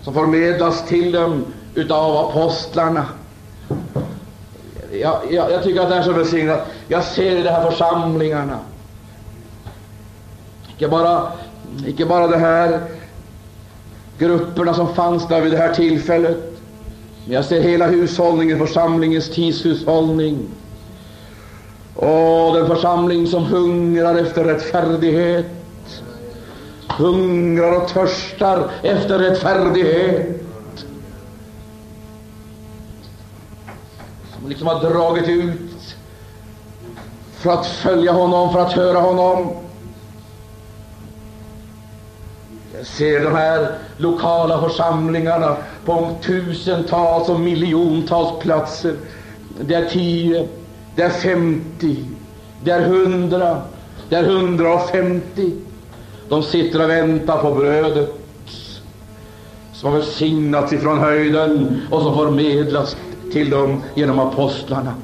[0.03, 3.07] som förmedlas till dem utav apostlarna
[5.01, 6.67] jag, jag, jag, tycker att det är så välsignat.
[6.89, 8.59] Jag ser i de här församlingarna,
[10.75, 11.33] icke bara,
[11.87, 12.81] icke bara de här
[14.19, 16.39] grupperna som fanns där vid det här tillfället,
[17.25, 20.49] Men Jag ser hela hushållningen, församlingens tidshushållning.
[21.95, 25.47] Och den församling som hungrar efter rättfärdighet,
[26.89, 30.50] hungrar och törstar efter rättfärdighet.
[34.51, 35.97] Liksom har dragit ut
[37.33, 39.49] för att följa honom, för att höra honom.
[42.77, 48.97] Jag ser de här lokala församlingarna på tusentals och miljontals platser.
[49.61, 50.49] Det är tio,
[50.97, 52.05] det är femtio,
[52.65, 53.63] det är hundra,
[54.09, 55.53] det är hundrafemtio.
[56.29, 58.15] De sitter och väntar på brödet
[59.73, 62.97] som har välsignats ifrån höjden och som förmedlas
[63.33, 64.95] till dem genom apostlarna.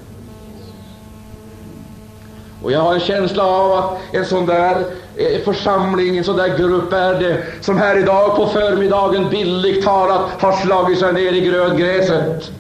[2.63, 4.85] Och jag har en känsla av att en sån där
[5.17, 10.43] eh, församling, en sån där grupp är det som här idag på förmiddagen bildligt talat
[10.43, 12.51] har slagit sig ner i gröngräset.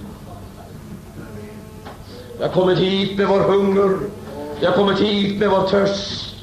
[2.38, 3.98] Vi har kommit hit med vår hunger,
[4.60, 6.36] vi har kommit hit med vår törst.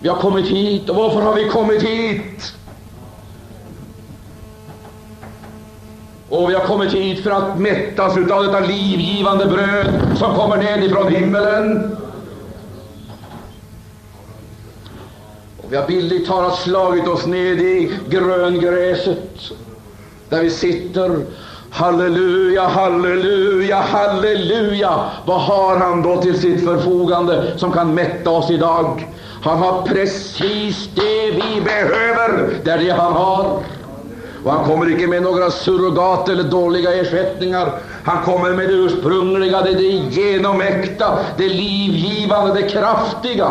[0.00, 2.55] Vi har kommit hit, och varför har vi kommit hit?
[6.28, 10.84] Och vi har kommit hit för att mättas utav detta livgivande bröd som kommer ned
[10.84, 11.96] ifrån himmelen.
[15.56, 19.40] Och vi har bildligt talat slagit oss ned i gröngräset,
[20.28, 21.24] där vi sitter.
[21.70, 25.00] Halleluja, halleluja, halleluja!
[25.26, 29.08] Vad har han då till sitt förfogande som kan mätta oss idag?
[29.42, 33.62] Han har precis det vi behöver, det är det han har.
[34.46, 37.72] Och han kommer icke med några surrogat eller dåliga ersättningar.
[38.04, 39.82] Han kommer med det ursprungliga, det, det
[40.20, 43.50] genomäkta, det livgivande, det kraftiga.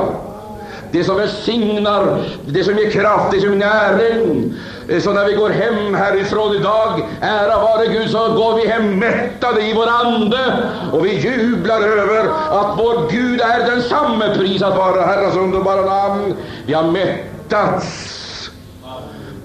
[0.92, 4.54] Det som välsignar, det som ger kraft, det som ger näring.
[5.02, 9.62] Så när vi går hem härifrån idag, ära vare Gud, så går vi hem mättade
[9.62, 10.54] i vår ande
[10.94, 16.36] och vi jublar över att vår Gud är densamme, prisat vara Herrens underbara namn.
[16.66, 18.25] Vi har mättats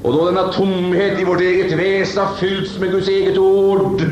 [0.02, 4.02] och då denna tomhet i vårt eget väsen har fyllts med Guds eget ord,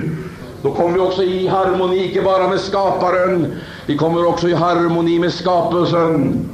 [0.63, 3.55] då kommer vi också i harmoni, icke bara med skaparen,
[3.87, 6.49] vi kommer också i harmoni med skapelsen.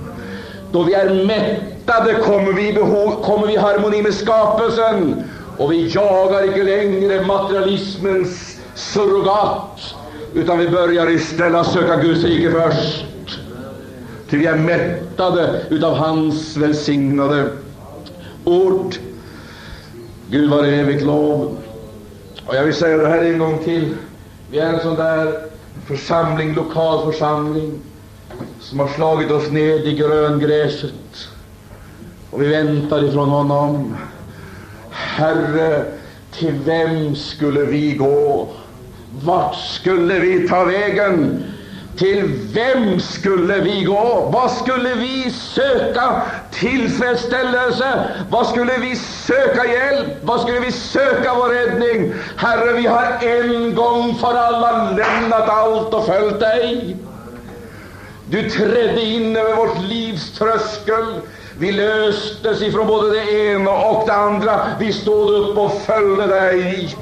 [0.73, 5.25] Då vi är mättade kommer vi, behov, kommer vi i harmoni med skapelsen,
[5.59, 9.95] och vi jagar icke längre materialismens surrogat,
[10.35, 13.05] utan vi börjar istället söka Guds rike först.
[14.31, 17.49] Till vi är mättade utav hans välsignade
[18.45, 18.95] ord.
[20.31, 21.57] Gud var evigt lov.
[22.47, 23.95] Och jag vill säga det här en gång till.
[24.51, 25.41] Vi är en sån där
[25.87, 27.81] församling, lokal församling,
[28.61, 31.29] som har slagit oss ned i gröngräset.
[32.31, 33.97] Och vi väntar ifrån honom.
[34.91, 35.85] Herre,
[36.31, 38.49] till vem skulle vi gå?
[39.25, 41.45] Vart skulle vi ta vägen?
[41.99, 44.31] Till vem skulle vi gå?
[44.33, 48.11] Vad skulle vi söka tillfredsställelse?
[48.31, 50.09] Vad skulle vi söka hjälp?
[50.23, 52.15] Vad skulle vi söka vår räddning?
[52.37, 56.97] Herre, vi har en gång för alla lämnat allt och följt dig.
[58.31, 61.05] Du trädde in över vårt livs tröskel.
[61.59, 64.61] Vi löstes ifrån både det ena och det andra.
[64.79, 66.97] Vi stod upp och följde dig.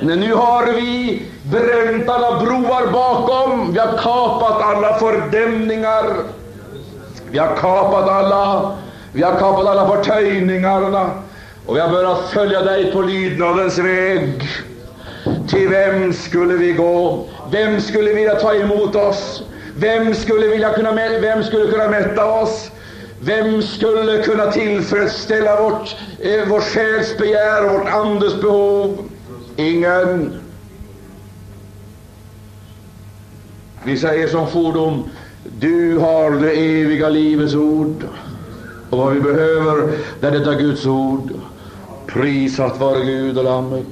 [0.00, 6.04] Men nu har vi bränt alla broar bakom, vi har kapat alla fördämningar,
[7.30, 8.72] vi har kapat alla,
[9.12, 11.10] vi har kapat alla förtöjningarna,
[11.66, 14.48] och vi har börjat följa dig på lydnadens väg.
[15.48, 17.26] Till vem skulle vi gå?
[17.50, 19.42] Vem skulle vilja ta emot oss?
[19.76, 22.70] Vem skulle, vilja kunna, vem skulle kunna mätta oss?
[23.20, 29.10] Vem skulle kunna tillfredsställa vårt, eh, vår själs begär och vårt andes behov?
[29.56, 30.40] Ingen.
[33.84, 35.02] Vi säger som fordom,
[35.58, 38.04] du har det eviga livets ord.
[38.90, 41.32] Och vad vi behöver, det är detta Guds ord.
[42.06, 43.86] Prisat vare Gud och Lammet.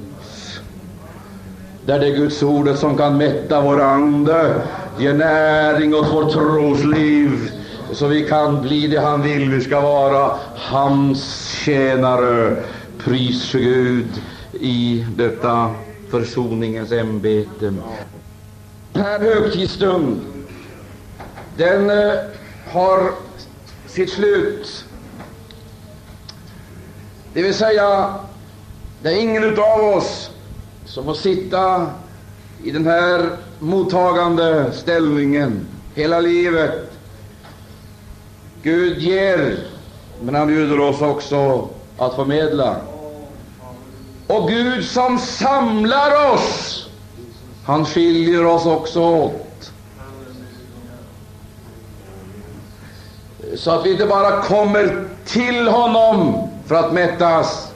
[1.85, 4.61] Det är det Guds ordet som kan mätta vår ande,
[4.99, 7.51] ge näring åt vårt trosliv,
[7.91, 12.55] så vi kan bli det han vill vi ska vara, hans tjänare.
[12.97, 14.07] Pris för Gud
[14.63, 15.75] i detta
[16.09, 17.73] försoningens ämbete.
[18.93, 20.21] Den här högtidsstund,
[21.57, 21.89] den
[22.67, 23.11] har
[23.87, 24.85] sitt slut.
[27.33, 28.15] Det vill säga,
[29.01, 30.29] det är ingen utav oss
[30.85, 31.87] som får sitta
[32.63, 36.91] i den här mottagande ställningen hela livet.
[38.61, 39.57] Gud ger,
[40.21, 42.92] men han bjuder oss också att förmedla.
[44.27, 46.83] Och Gud som samlar oss
[47.65, 49.71] Han skiljer oss också åt.
[53.55, 57.73] Så att vi inte bara kommer till honom för att mättas,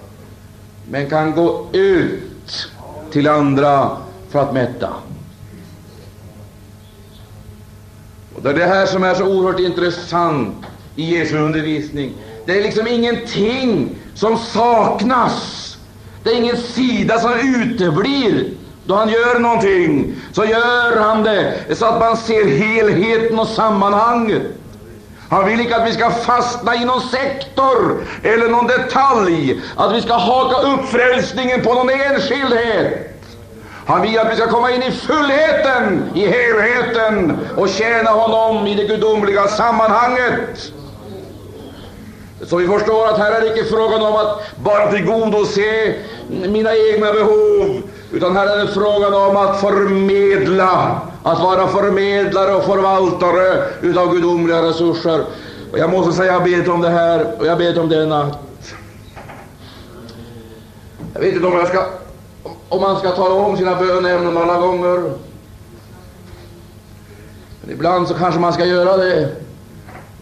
[0.89, 2.69] men kan gå ut
[3.11, 3.97] till andra
[4.29, 4.93] för att mätta.
[8.35, 12.13] Och det är det här som är så oerhört intressant i Jesu undervisning.
[12.45, 15.66] Det är liksom ingenting som saknas.
[16.27, 18.45] Det är ingen sida som uteblir.
[18.85, 24.41] Då han gör någonting, så gör han det så att man ser helheten och sammanhanget.
[25.29, 30.01] Han vill inte att vi ska fastna i någon sektor eller någon detalj, att vi
[30.01, 33.13] ska haka upp frälsningen på någon enskildhet.
[33.85, 38.75] Han vill att vi ska komma in i fullheten, i helheten och tjäna honom i
[38.75, 40.71] det gudomliga sammanhanget.
[42.45, 45.95] Så vi förstår att här är det inte frågan om att bara tillgodose
[46.29, 47.81] mina egna behov,
[48.13, 54.61] utan här är det frågan om att förmedla, att vara förmedlare och förvaltare utav gudomliga
[54.61, 55.25] resurser.
[55.71, 58.39] Och jag måste säga, jag ber om det här, och jag ber om det natt.
[61.13, 61.85] Jag vet inte om, jag ska,
[62.69, 65.11] om man ska tala om sina böneämnen alla gånger.
[67.61, 69.29] Men ibland så kanske man ska göra det.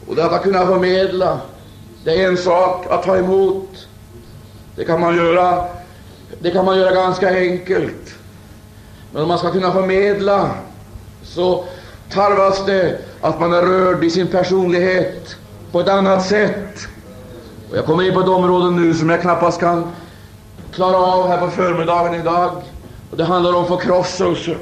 [0.07, 1.39] Och det att kunna förmedla.
[2.05, 3.87] Det är en sak att ta emot.
[4.75, 5.65] Det kan man göra,
[6.39, 8.15] det kan man göra ganska enkelt.
[9.11, 10.49] Men om man ska kunna förmedla
[11.23, 11.65] så
[12.09, 15.35] tarvas det att man är rörd i sin personlighet
[15.71, 16.87] på ett annat sätt.
[17.71, 19.91] Och jag kommer in på ett område nu som jag knappast kan
[20.71, 22.51] klara av här på förmiddagen idag.
[23.11, 24.55] Och det handlar om förkrosselse.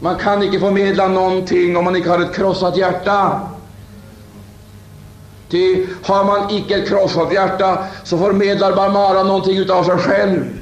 [0.00, 3.40] Man kan inte förmedla någonting om man inte har ett krossat hjärta.
[5.52, 10.61] Ty har man icke ett krossat hjärta, så förmedlar man bara någonting utav sig själv.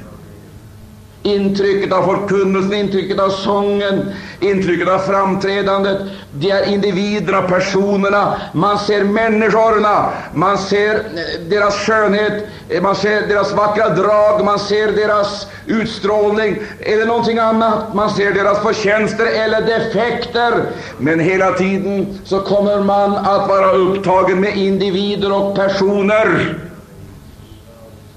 [1.23, 5.97] Intrycket av förkunnelsen, intrycket av sången, intrycket av framträdandet,
[6.33, 8.41] det är individerna, personerna.
[8.53, 14.59] Man ser människorna, man ser eh, deras skönhet, eh, man ser deras vackra drag, man
[14.59, 17.93] ser deras utstrålning eller någonting annat.
[17.93, 20.53] Man ser deras förtjänster eller defekter.
[20.97, 26.57] Men hela tiden så kommer man att vara upptagen med individer och personer.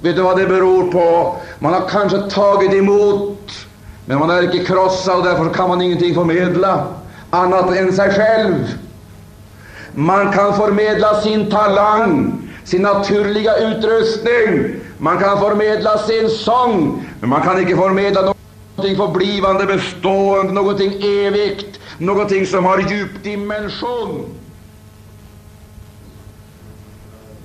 [0.04, 1.36] Vet du vad det beror på?
[1.58, 3.66] Man har kanske tagit emot,
[4.06, 6.86] men man är inte krossad och därför kan man ingenting förmedla
[7.30, 8.78] annat än sig själv.
[9.92, 17.42] Man kan förmedla sin talang, sin naturliga utrustning, man kan förmedla sin sång, men man
[17.42, 18.34] kan inte förmedla
[18.76, 24.34] någonting förblivande, bestående, någonting evigt, någonting som har djup dimension.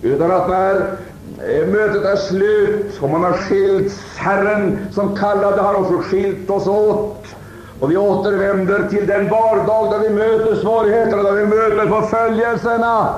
[0.02, 0.98] Utan att när
[1.38, 4.02] Eh, mötet är slut och man har skilts.
[4.18, 7.26] Herren som kallade har också skilt oss åt.
[7.80, 13.14] Och vi återvänder till den vardag där vi möter svårigheterna, där vi möter förföljelserna.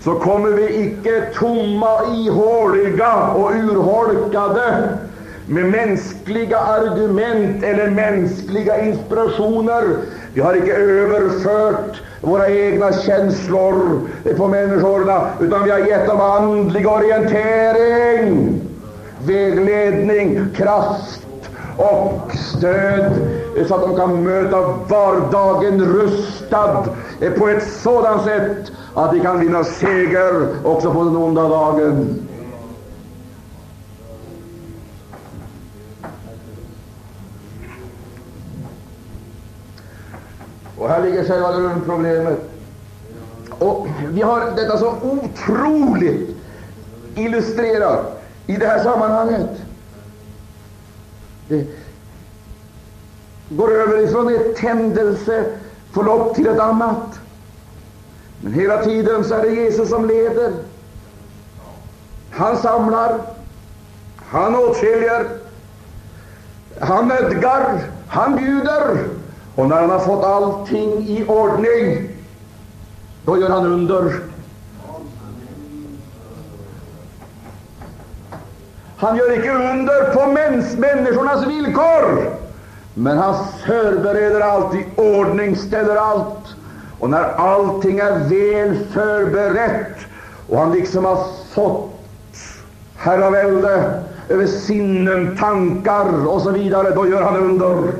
[0.00, 4.88] Så kommer vi icke tomma, ihåliga och urholkade
[5.46, 9.84] med mänskliga argument eller mänskliga inspirationer.
[10.34, 14.00] Vi har icke överfört våra egna känslor
[14.36, 18.60] på människorna, utan vi har gett dem andlig orientering,
[19.26, 21.26] vägledning, kraft
[21.76, 23.12] och stöd
[23.68, 26.84] så att de kan möta vardagen rustad
[27.38, 32.18] på ett sådant sätt att de kan vinna seger också på den onda dagen.
[40.82, 42.38] Och här ligger själva grundproblemet.
[43.58, 46.36] Och vi har detta så otroligt
[47.14, 49.50] illustrerat i det här sammanhanget.
[51.48, 51.66] Det
[53.48, 57.20] går över ifrån ett händelseförlopp till ett annat.
[58.40, 60.52] Men hela tiden så är det Jesus som leder.
[62.30, 63.20] Han samlar,
[64.16, 65.26] han åtskiljer,
[66.80, 69.21] han nödgar, han bjuder.
[69.54, 72.08] Och när han har fått allting i ordning,
[73.24, 74.20] då gör han under.
[78.96, 82.30] Han gör icke under på mäns, människornas villkor,
[82.94, 83.34] men han
[83.66, 86.56] förbereder allt i ordning, ställer allt.
[86.98, 89.96] Och när allting är väl förberett
[90.48, 91.90] och han liksom har fått
[92.96, 97.92] herravälde över sinnen, tankar och så vidare, då gör han under.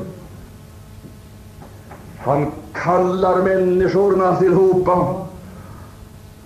[2.24, 5.26] Han kallar människorna tillhopa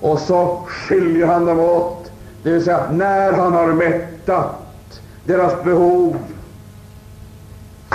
[0.00, 2.10] och så skiljer han dem åt.
[2.42, 6.16] Det vill säga, när han har mättat deras behov,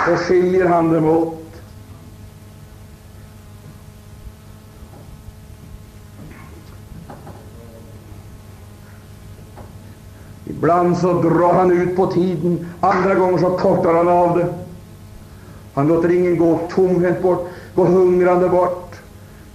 [0.06, 1.38] så skiljer han dem åt.
[10.44, 14.46] Ibland så drar han ut på tiden, andra gånger så kortar han av det.
[15.74, 19.00] Han låter ingen gå tomhänt bort gå hungrande bort.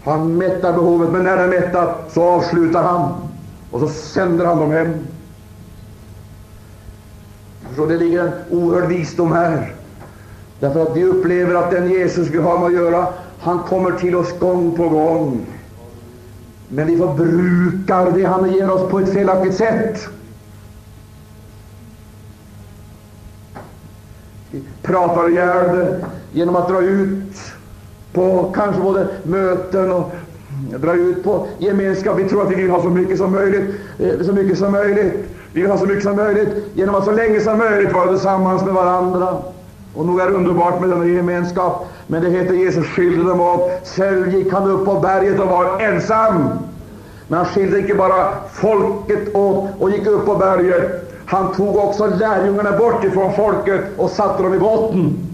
[0.04, 3.14] Han mättar behovet, men när det är mättat så avslutar han
[3.72, 4.94] och så sänder han dem hem.
[7.76, 9.74] Så det ligger en oerhörd visdom här.
[10.60, 13.08] Därför att vi upplever att den Jesus vi har med att göra,
[13.40, 15.46] han kommer till oss gång på gång.
[16.70, 20.08] Men vi förbrukar det han ger oss på ett felaktigt sätt.
[24.52, 27.57] Vi pratar ihjäl genom att dra ut
[28.18, 30.12] på kanske både möten och
[30.80, 32.20] dra ut på gemenskap.
[32.20, 35.14] Vi tror att vi vill ha så mycket som möjligt, eh, så mycket som möjligt.
[35.54, 38.66] Vi vill ha så mycket som möjligt genom att så länge som möjligt vara tillsammans
[38.66, 39.38] med varandra.
[39.96, 41.88] Och nog är det underbart med denna gemenskap.
[42.08, 43.72] Men det heter Jesus skilde dem åt.
[43.96, 46.50] Själv gick han upp på berget och var ensam.
[47.28, 51.14] Men han skilde inte bara folket åt och gick upp på berget.
[51.26, 55.27] Han tog också lärjungarna bort ifrån folket och satte dem i botten.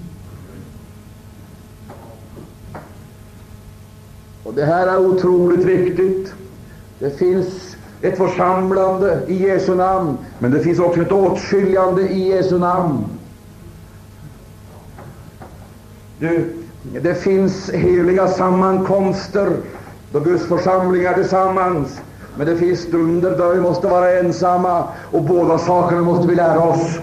[4.53, 6.33] Och det här är otroligt viktigt.
[6.99, 12.59] Det finns ett församlande i Jesu namn, men det finns också ett åtskiljande i Jesu
[12.59, 13.05] namn.
[16.19, 16.53] Du,
[17.01, 19.51] det finns heliga sammankomster
[20.11, 22.01] då Guds församling är tillsammans.
[22.37, 26.59] Men det finns stunder då vi måste vara ensamma, och båda sakerna måste vi lära
[26.59, 26.99] oss.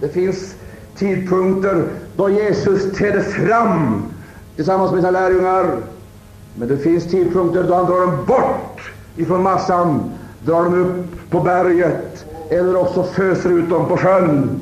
[0.00, 0.54] Det finns
[1.02, 1.84] tidpunkter
[2.16, 4.02] då Jesus träder fram
[4.56, 5.76] tillsammans med sina lärjungar.
[6.54, 10.10] Men det finns tidpunkter då han drar dem bort ifrån massan,
[10.44, 14.60] drar dem upp på berget, eller också föser ut dem på sjön.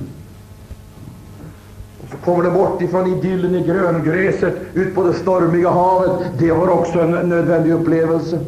[2.03, 6.11] Och så kommer de bort ifrån idyllen i gröngräset, ut på det stormiga havet.
[6.38, 8.38] Det var också en nödvändig upplevelse.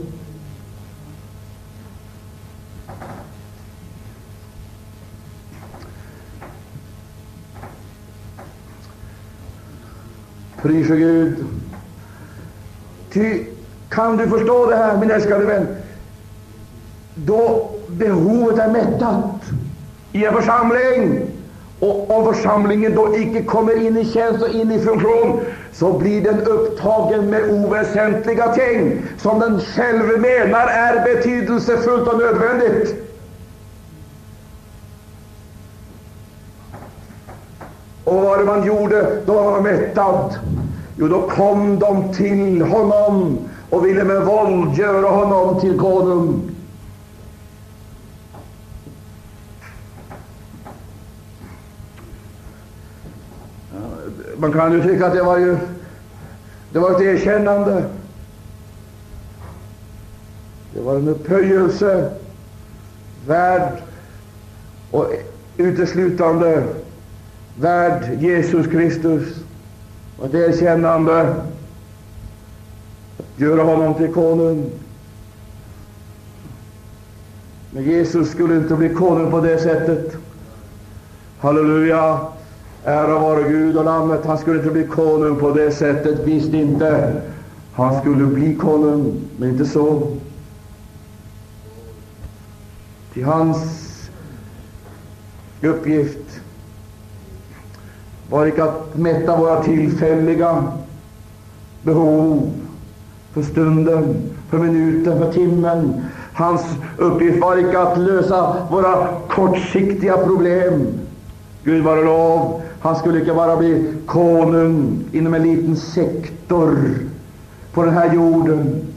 [10.63, 11.45] Prise Gud.
[13.13, 13.45] Ty,
[13.89, 15.67] kan du förstå det här, min älskade vän?
[17.15, 19.41] Då behovet är mättat
[20.13, 21.21] i en församling,
[21.81, 25.41] och om församlingen då icke kommer in i tjänst och in i funktion,
[25.73, 33.12] så blir den upptagen med oväsentliga ting som den själv menar är betydelsefullt och nödvändigt.
[38.05, 40.35] Och vad var det man gjorde då man var mättad?
[40.97, 43.39] Jo, då kom de till honom
[43.71, 46.53] och ville med våld göra honom till konung.
[54.37, 55.57] Man kan ju tycka att det var ju
[56.73, 57.85] det var ett erkännande.
[60.75, 62.11] Det var en upphöjelse
[63.27, 63.73] värd
[64.91, 65.07] och
[65.57, 66.65] uteslutande
[67.57, 69.45] värd Jesus Kristus
[70.19, 71.21] och ett erkännande
[73.19, 74.71] att göra honom till konung.
[77.71, 80.17] Men Jesus skulle inte bli konung på det sättet.
[81.39, 82.21] Halleluja!
[82.85, 84.25] Ära vare Gud och Lammet.
[84.25, 87.23] Han skulle inte bli konung på det sättet, visst inte.
[87.73, 90.17] Han skulle bli konung, men inte så.
[93.13, 93.59] Till hans
[95.63, 96.22] uppgift
[98.33, 100.65] var icke att mätta våra tillfälliga
[101.83, 102.51] behov
[103.33, 104.15] för stunden,
[104.51, 106.05] för minuten, för timmen.
[106.35, 106.63] Hans
[106.99, 110.87] uppgift var icke att lösa våra kortsiktiga problem.
[111.65, 116.79] Gud vare lov, han skulle icke bara bli konung inom en liten sektor
[117.73, 118.92] på den här jorden.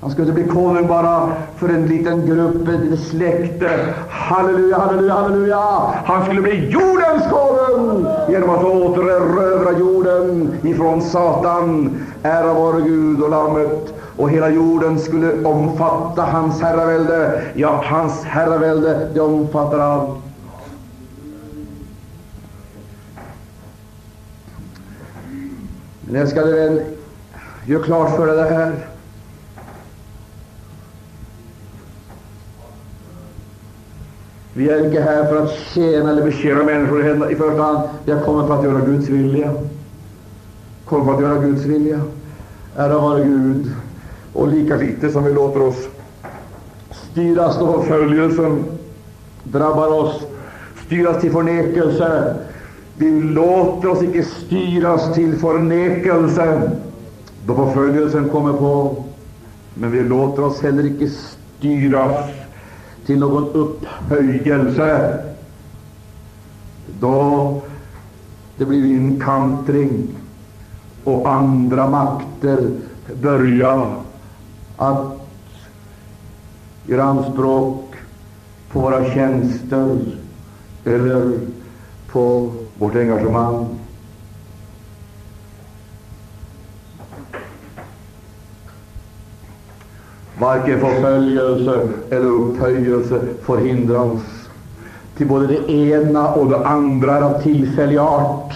[0.00, 3.94] Han skulle bli konung bara för en liten grupp, ett släkte.
[4.08, 5.94] Halleluja, halleluja, halleluja!
[6.04, 11.96] Han skulle bli jordens konung genom att återerövra jorden ifrån Satan.
[12.22, 13.94] Ära vare Gud och Lammet.
[14.16, 17.42] Och hela jorden skulle omfatta hans herravälde.
[17.54, 20.10] Ja, hans herravälde, det omfattar allt.
[26.00, 26.80] Men älskade vän,
[27.66, 28.89] gör klart för dig det här.
[34.54, 37.88] Vi är inte här för att tjäna eller betjäna människor i första hand.
[38.04, 39.54] Vi har kommit för att göra Guds vilja.
[40.84, 42.00] Kommit för att göra Guds vilja.
[42.76, 43.72] Ära vare Gud.
[44.32, 45.88] Och lika lite som vi låter oss
[46.90, 48.64] styras då förföljelsen
[49.44, 50.22] drabbar oss,
[50.86, 52.34] styras till förnekelse.
[52.96, 56.70] Vi låter oss icke styras till förnekelse
[57.46, 59.04] då förföljelsen kommer på.
[59.74, 61.08] Men vi låter oss heller icke
[61.58, 62.30] styras
[63.10, 65.18] till någon upphöjelse.
[67.00, 67.62] Då
[68.56, 70.08] det blir inkantring
[71.04, 72.70] och andra makter
[73.22, 73.86] börja
[74.76, 75.28] att
[76.86, 77.94] göra anspråk
[78.72, 79.98] på våra tjänster
[80.84, 81.38] eller
[82.12, 83.79] på vårt engagemang.
[90.40, 94.48] Varken förföljelse eller upphöjelse får hindra oss.
[95.16, 98.54] Till både det ena och det andra är av tillfällig art.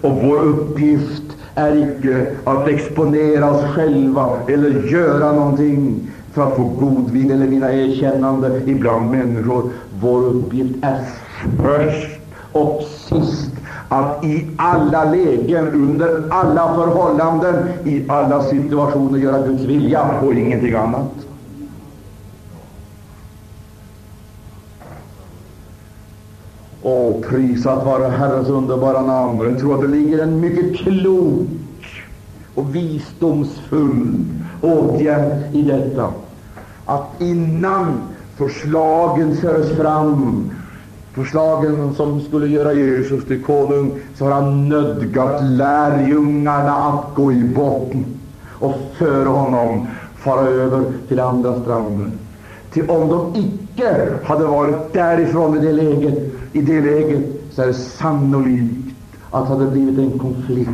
[0.00, 1.22] Och vår uppgift
[1.54, 7.72] är icke att exponera oss själva eller göra någonting för att få godvin eller vinna
[7.72, 9.70] erkännande ibland människor.
[10.00, 10.98] Vår uppgift är
[11.62, 12.20] först
[12.52, 13.45] och sist
[13.88, 20.74] att i alla lägen, under alla förhållanden, i alla situationer göra Guds vilja och ingenting
[20.74, 21.26] annat.
[26.82, 29.40] Åh, prisat vare Herrens underbara namn.
[29.50, 31.48] Jag tror att det ligger en mycket klok
[32.54, 34.24] och visdomsfull
[34.62, 36.10] åtgärd i detta.
[36.84, 38.00] Att innan
[38.36, 40.50] förslagen förs fram,
[41.16, 47.44] förslagen som skulle göra Jesus till konung, så har han nödgat lärjungarna att gå i
[47.44, 48.04] botten
[48.52, 49.86] och före honom
[50.16, 52.12] fara över till andra stranden.
[52.72, 56.18] Till om de icke hade varit därifrån i det läget,
[56.52, 58.96] i det läget så är det sannolikt
[59.30, 60.70] att det hade blivit en konflikt.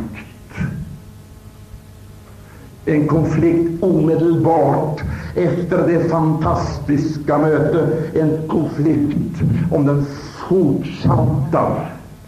[2.85, 5.01] En konflikt omedelbart
[5.35, 8.15] efter det fantastiska mötet.
[8.15, 10.05] En konflikt om den
[10.49, 11.75] fortsatta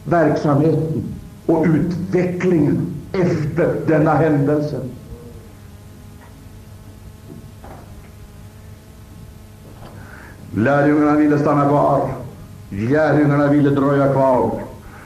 [0.03, 1.03] verksamheten
[1.45, 4.79] och utvecklingen efter denna händelse.
[10.51, 12.09] Lärjungarna ville stanna kvar.
[12.69, 14.51] Lärjungarna ville dröja kvar.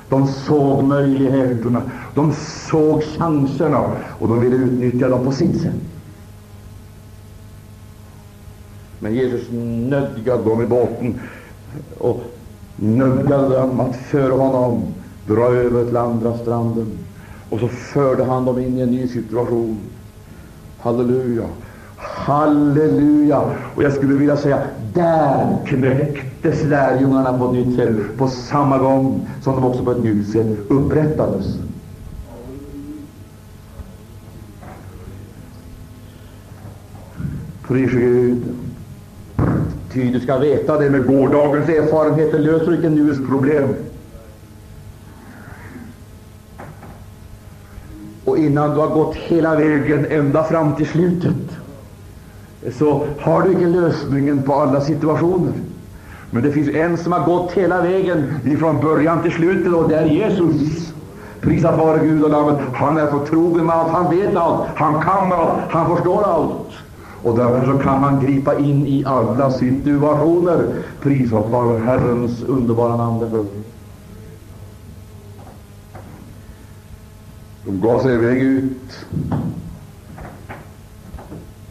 [0.10, 1.82] De såg möjligheterna,
[2.16, 2.34] de
[2.70, 3.84] såg chanserna
[4.20, 5.99] och de ville utnyttja dem på sitt sätt.
[9.00, 9.48] Men Jesus
[9.90, 11.20] nödgade dem i båten
[11.98, 12.22] och
[12.76, 14.82] nödgade dem att föra honom
[15.28, 16.88] dra över till andra stranden.
[17.50, 19.78] Och så förde han dem in i en ny situation.
[20.80, 21.46] Halleluja!
[21.98, 23.42] Halleluja!
[23.76, 24.62] Och jag skulle vilja säga,
[24.94, 30.04] där knäcktes lärjungarna på ett nytt sätt, på samma gång som de också på ett
[30.04, 31.46] nytt sätt upprättades.
[37.68, 38.59] Pris Gud.
[40.00, 43.76] Ty du ska veta det med gårdagens erfarenheter löser icke nuets problem.
[48.26, 51.36] Och innan du har gått hela vägen ända fram till slutet
[52.78, 55.54] så har du inte lösningen på alla situationer.
[56.32, 59.96] Men det finns en som har gått hela vägen ifrån början till slutet och det
[59.96, 60.94] är Jesus.
[61.42, 62.60] Prisat vare Gud och Lammet.
[62.74, 66.89] Han är förtrogen med allt, han vet allt, han kan allt, han förstår allt.
[67.24, 70.74] Och därför så kan han gripa in i alla situationer.
[71.02, 73.46] Prisat vare Herrens underbara namn därför.
[77.66, 79.06] De gav sig iväg ut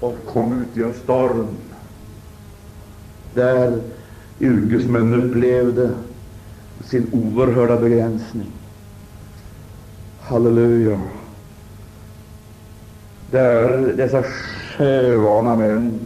[0.00, 1.46] och kom ut i en storm
[3.34, 3.80] där
[4.40, 5.90] yrkesmän upplevde
[6.84, 8.52] sin oerhörda begränsning.
[10.20, 11.00] Halleluja!
[13.30, 14.24] Där dessa
[14.78, 16.00] sjövana män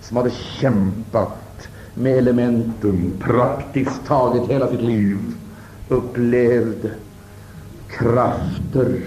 [0.00, 5.18] som hade kämpat med elementen praktiskt taget hela sitt liv
[5.88, 6.90] upplevde
[7.88, 9.00] krafter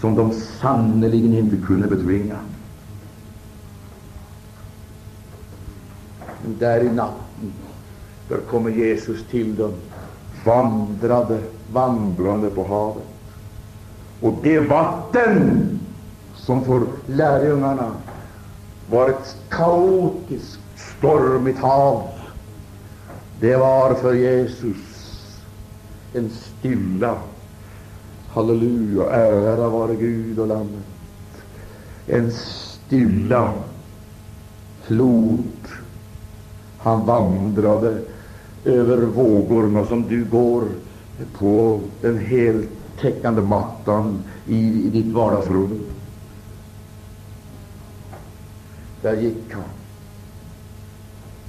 [0.00, 2.36] som de sannerligen inte kunde betvinga.
[6.58, 7.52] Där i natten,
[8.28, 9.72] där kommer Jesus till dem,
[10.44, 11.38] vandrade,
[11.72, 13.02] vandrande på havet.
[14.20, 15.68] Och det vatten
[16.34, 17.92] som får lärjungarna
[18.92, 20.60] var ett kaotiskt,
[20.98, 22.08] stormigt hav,
[23.40, 24.76] det var för Jesus
[26.14, 27.14] en stilla,
[28.28, 30.86] halleluja, ära vare Gud och Lammet,
[32.06, 33.52] en stilla
[34.82, 35.44] flod.
[36.78, 37.98] Han vandrade
[38.64, 40.64] över vågorna som du går
[41.38, 45.80] på den heltäckande mattan i, i ditt vardagsrum.
[49.02, 49.62] Där gick han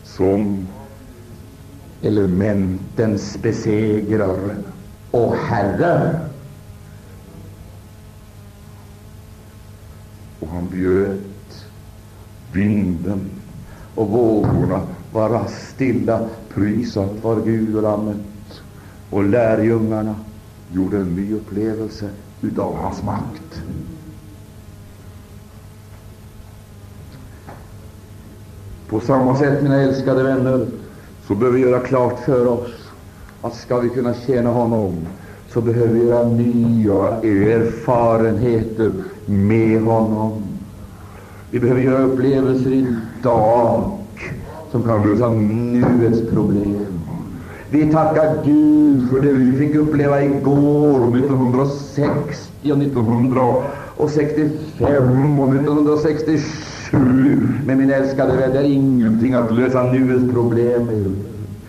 [0.04, 0.68] som
[2.01, 4.56] elementens besegrare
[5.12, 6.20] och Herre.
[10.39, 11.20] Och han bjöd
[12.51, 13.30] vinden
[13.95, 14.82] och vågorna
[15.12, 16.30] vara stilla.
[16.54, 18.18] Prisat var Gud och Lammet.
[19.10, 20.16] Och lärjungarna
[20.72, 22.10] gjorde en ny upplevelse
[22.41, 23.62] utav hans makt.
[28.93, 30.67] På samma sätt, mina älskade vänner,
[31.27, 32.71] så behöver vi göra klart för oss
[33.41, 35.07] att ska vi kunna tjäna honom
[35.53, 38.91] så behöver vi göra nya erfarenheter
[39.25, 40.43] med honom.
[41.51, 43.91] Vi behöver göra upplevelser idag
[44.71, 46.99] som kan lösa nuets problem.
[47.69, 56.72] Vi tackar Gud för det vi fick uppleva igår, 1960 och 1965 och 1967.
[57.65, 61.15] Men min älskade vän, det är ingenting att lösa nuets problem med.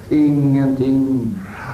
[0.08, 1.30] Ingenting.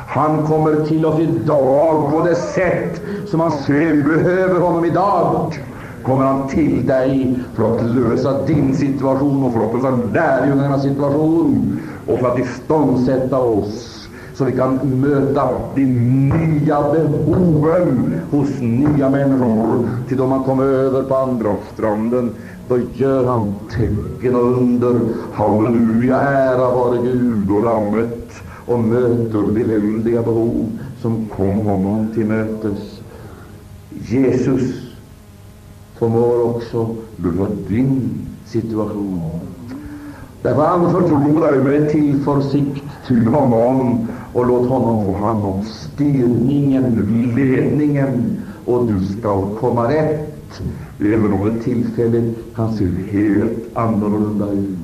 [0.08, 5.54] Han kommer till oss idag på det sätt som han ser vi behöver honom idag.
[6.02, 11.80] Kommer han till dig för att lösa din situation och för att lösa lärjungarnas situation
[12.06, 14.00] och för att iståndsätta oss
[14.34, 19.88] så vi kan möta de nya behoven hos nya människor.
[20.08, 22.30] Till de man kommer över på andra stranden,
[22.70, 25.00] då gör han tecken och under.
[25.32, 28.30] Halleluja, ära vare Gud och Lammet
[28.66, 33.00] och möter de väldiga behov som kom honom till mötes.
[33.90, 34.74] Jesus
[35.98, 38.10] förmår också lösa din
[38.46, 39.40] situation.
[40.42, 46.84] Därför anförtro dig med tillförsikt till honom och låt honom få hand om styrningen,
[47.36, 50.62] ledningen och du ska komma rätt.
[51.02, 51.62] Även om det
[52.52, 54.79] Han ser se helt annorlunda ut.